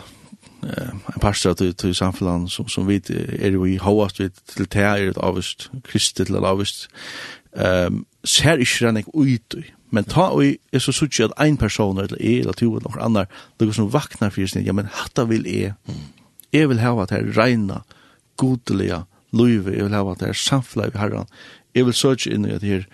[0.63, 3.01] en pastor til, til samfunnet som, som vi
[3.39, 6.89] er jo i hovast vi til det er et avvist, kristet til et avvist,
[7.53, 11.57] um, ser ikke den jeg ut i, Men ta og er så sutt at ein
[11.57, 13.29] person, eller jeg, eller to, eller noen annar,
[13.61, 15.75] det som vaknar fyrir sin, ja, men hatta vil jeg.
[16.53, 17.83] Jeg vil hava at her reina,
[18.41, 21.29] godelige, luive, jeg vil hava at her samfla i herran.
[21.77, 22.87] Jeg vil søtje inn i at her,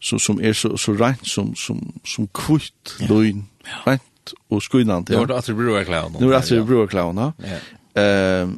[0.00, 3.82] så, som er så, så reint, som, som, som kvitt luin, ja.
[3.86, 5.10] rent og skuinant.
[5.10, 5.20] Ja.
[5.20, 6.18] Nå er det at vi bruker klauna.
[6.18, 7.32] Nå er det at vi bruker klauna.
[7.44, 7.60] Ja.
[7.90, 8.52] Uh,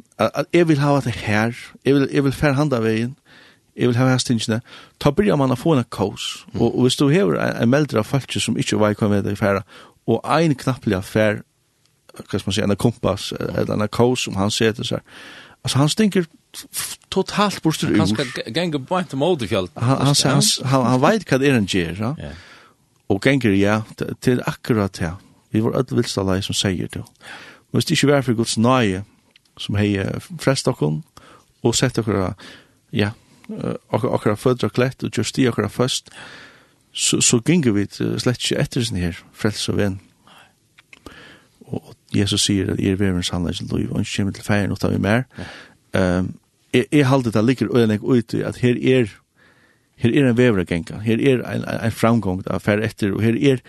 [0.53, 3.15] jeg vil hava at her, jeg vil, jeg vil færhanda vegin,
[3.75, 4.61] jeg vil ha hestingene,
[5.01, 6.45] ta byrja man å få en kaos.
[6.51, 6.59] Mm.
[6.61, 9.23] Og, og hvis du hever en en meldre av folk som ikke var i med
[9.25, 9.63] deg færa,
[10.07, 11.41] og ein knappelig affær,
[12.13, 14.99] hva skal man si, en kompass, eller en kaos som han setter seg,
[15.63, 16.25] altså han stinker
[17.09, 17.97] totalt borster ur.
[17.97, 19.69] Han skal genge på en i modefjall.
[19.75, 22.11] Han, han, han, han, han vet hva det er han gjør, ja.
[22.19, 22.35] Yeah.
[23.09, 23.81] Og ganger, ja,
[24.21, 25.11] til akkurat det.
[25.53, 27.01] Vi var alle vilstalai som sier det.
[27.01, 29.03] Og hvis det ikke var for Guds nøye,
[29.57, 29.91] som hei
[30.41, 31.03] frest okkon,
[31.63, 32.31] og sett okkara,
[32.93, 33.11] ja,
[33.93, 36.09] akkurat fødra klett og just i akkurat først,
[36.93, 39.97] så, så gynge vi slett ikke etter sin her, frelse og venn.
[41.73, 44.79] Og Jesus sier at er veverens handlæg til liv, og ikke kommer til feiren og
[44.79, 45.25] tar vi mer.
[45.97, 46.35] Um,
[46.73, 49.09] jeg, jeg halde det ligger øyelig ut i at her er,
[49.95, 53.21] her er en vever genka, her er en, en, en framgång av fer etter, og
[53.25, 53.61] her er,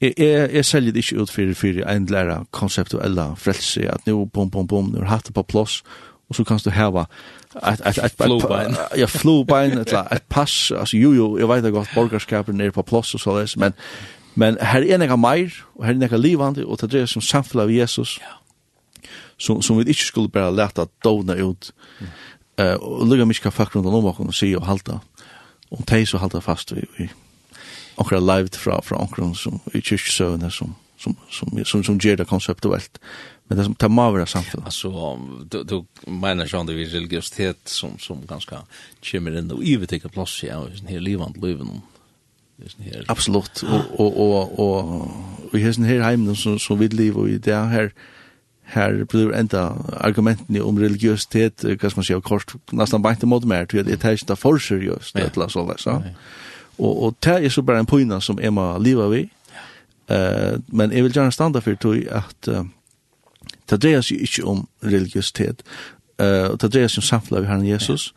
[0.00, 4.24] jeg, jeg, jeg selger det ikke ut for, for en lærer konseptuella frelse, at nå,
[4.24, 5.82] bom, bom, bom, nå har hatt det på plåss,
[6.28, 7.04] og så kan du hava
[7.62, 8.76] at at ett ett flowbein.
[8.96, 13.14] Ja, flowbein at ett pass alltså you ju jag vet att borgarskapen nere på plats
[13.14, 13.72] og så där men
[14.34, 17.62] men her er några meir og her er några livande og det dröjer som samfället
[17.62, 18.18] av Jesus.
[18.20, 18.36] Ja.
[19.38, 21.72] Som som vi inte skulle bara lätta dona ut.
[22.58, 22.74] Eh mm.
[22.74, 24.98] uh, og lugga mycket fakta rundt om og se og halda
[25.70, 27.08] og tei så halda fast vi vi
[27.96, 32.26] okra live fra fra onkron som i kyrkosövna som som som som som ger det
[32.26, 32.98] konseptuelt
[33.48, 34.62] Men det som tar med våra samfunn.
[34.64, 34.90] Alltså,
[35.50, 38.62] du, du menar sånn det vi religiositet som, som ganska
[39.04, 41.80] kommer in och ivetikar plats i ja, sån här livande liven.
[42.78, 43.04] Her...
[43.08, 43.62] Absolutt.
[43.62, 45.10] og, og, og, og,
[45.52, 47.92] og i sån här heimen som, som vi liv og i det her
[48.64, 53.48] her blir enda argumentene om religiøsitet, hva skal man si, kort, nesten bare ikke måte
[53.48, 55.26] mer, til at det er ikke det for seriøst, ja.
[55.26, 56.06] et eller annet sånt.
[56.78, 59.28] Og, og det er så bare en poina som jeg må leve ved,
[60.10, 62.64] uh, men jeg vil gjerne standa for tog at uh,
[63.70, 65.62] Det dreier seg ikke om religiøsitet,
[66.22, 68.12] uh, og det dreier seg om samfunnet vi har en Jesus,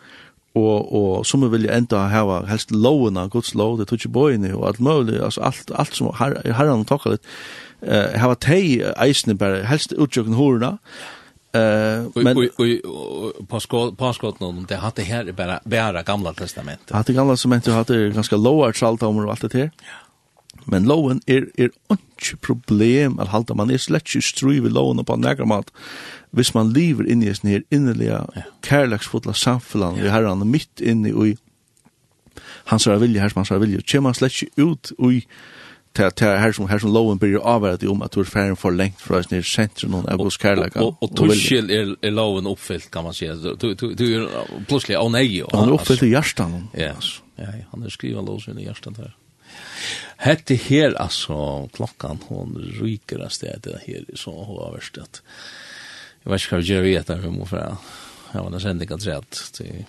[0.57, 4.55] og, og som vi vilja enda hava helst lovene, Guds lov, det tog ikke bøyene,
[4.57, 7.29] og alt mulig, altså alt, alt som har, herren takka litt,
[7.85, 10.77] uh, hava tei eisene bare, helst utjøkken horene,
[11.55, 12.35] Uh, men
[13.47, 16.91] på påskott någon det hade här bara bara gamla testamentet.
[16.91, 19.71] Hade gamla testamentet hade ganska lower salt om och allt det här.
[19.81, 20.06] Ja.
[20.67, 25.03] Men loven er, er ikke problem at halda man er slett ikke strui ved loven
[25.05, 25.71] på negra mat
[26.35, 28.47] hvis man lever inni i sin her innelige ja.
[28.61, 30.03] kærleksfotla samfunn ja.
[30.03, 31.37] vi han mitt inni i
[32.67, 35.23] hans er vilje, her som hans er vilje kjem man slett ikke ut i
[35.97, 38.75] til til her som her som loven blir avvært om at du er ferdig for
[38.75, 40.79] lengt fra sin sentrum av hos kærleika.
[40.83, 43.25] Og, og, og tuskil er, er loven oppfyllt, kan man si.
[43.25, 44.27] Du, du, du er
[44.69, 45.41] plutselig, av nei.
[45.53, 46.59] Han er oppfyllt i hjertan.
[46.77, 46.93] Ja,
[47.37, 49.15] ja, han er skriva loven i hjertan her.
[50.23, 55.21] Hette her, altså, klokkan, hon ryker av stedet her, så hun har vært at,
[56.23, 57.69] jeg vet ikke hva vi gjør vi etter, vi må fra,
[58.33, 59.85] jeg var nesten ikke trett, til,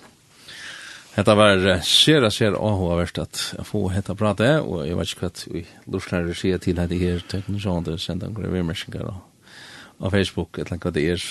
[1.19, 5.25] Hetta var sera sera og hva verst at få hetta prate, og jeg vet ikke
[5.25, 10.15] hva vi lurslærer sier til hette her, teknisk sånn at det sender noen revirmersinger av
[10.15, 11.25] Facebook, et eller annet det er,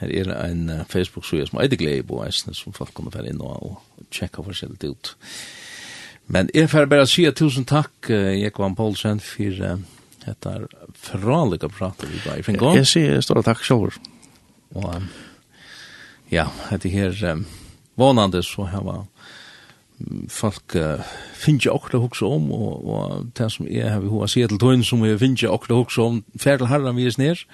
[0.00, 3.52] Her er en Facebook-suje som er det glede på, som folk kommer til inn og
[3.54, 5.12] inne og tjekke forskjellig ut.
[6.26, 9.76] Men jeg får bare si tusen takk, Jekvann Poulsen, for uh,
[10.24, 10.54] dette
[10.96, 12.76] fralige pratet vi bare fikk om.
[12.78, 13.98] Jeg sier stor takk selv.
[14.74, 15.08] Og um,
[16.32, 17.44] ja, dette her um,
[18.00, 19.04] vånande så her var
[20.32, 21.04] folk uh,
[21.38, 25.04] finner okra hoksa om, og, og det som jeg har hva sier til tøyen som
[25.06, 27.44] jeg finner okra hoksa om, fer til herren vi er snir,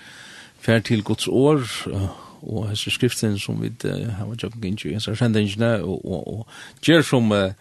[0.60, 2.08] fer til Guds år, uh,
[2.40, 6.48] og hese skriften som vi uh, har vært jobbing ikke, hese kjendingene, og, og, og,
[6.80, 7.52] og gjør som uh,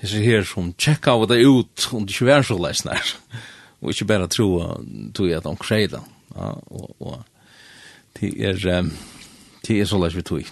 [0.00, 3.14] hese her som tjekka av det ut, om det ikke var så leisnær,
[3.80, 6.02] og ikke bare tro at de kreida,
[6.36, 7.22] Ja, og, og
[8.20, 8.58] det er,
[9.66, 10.48] det er så leis vi tog.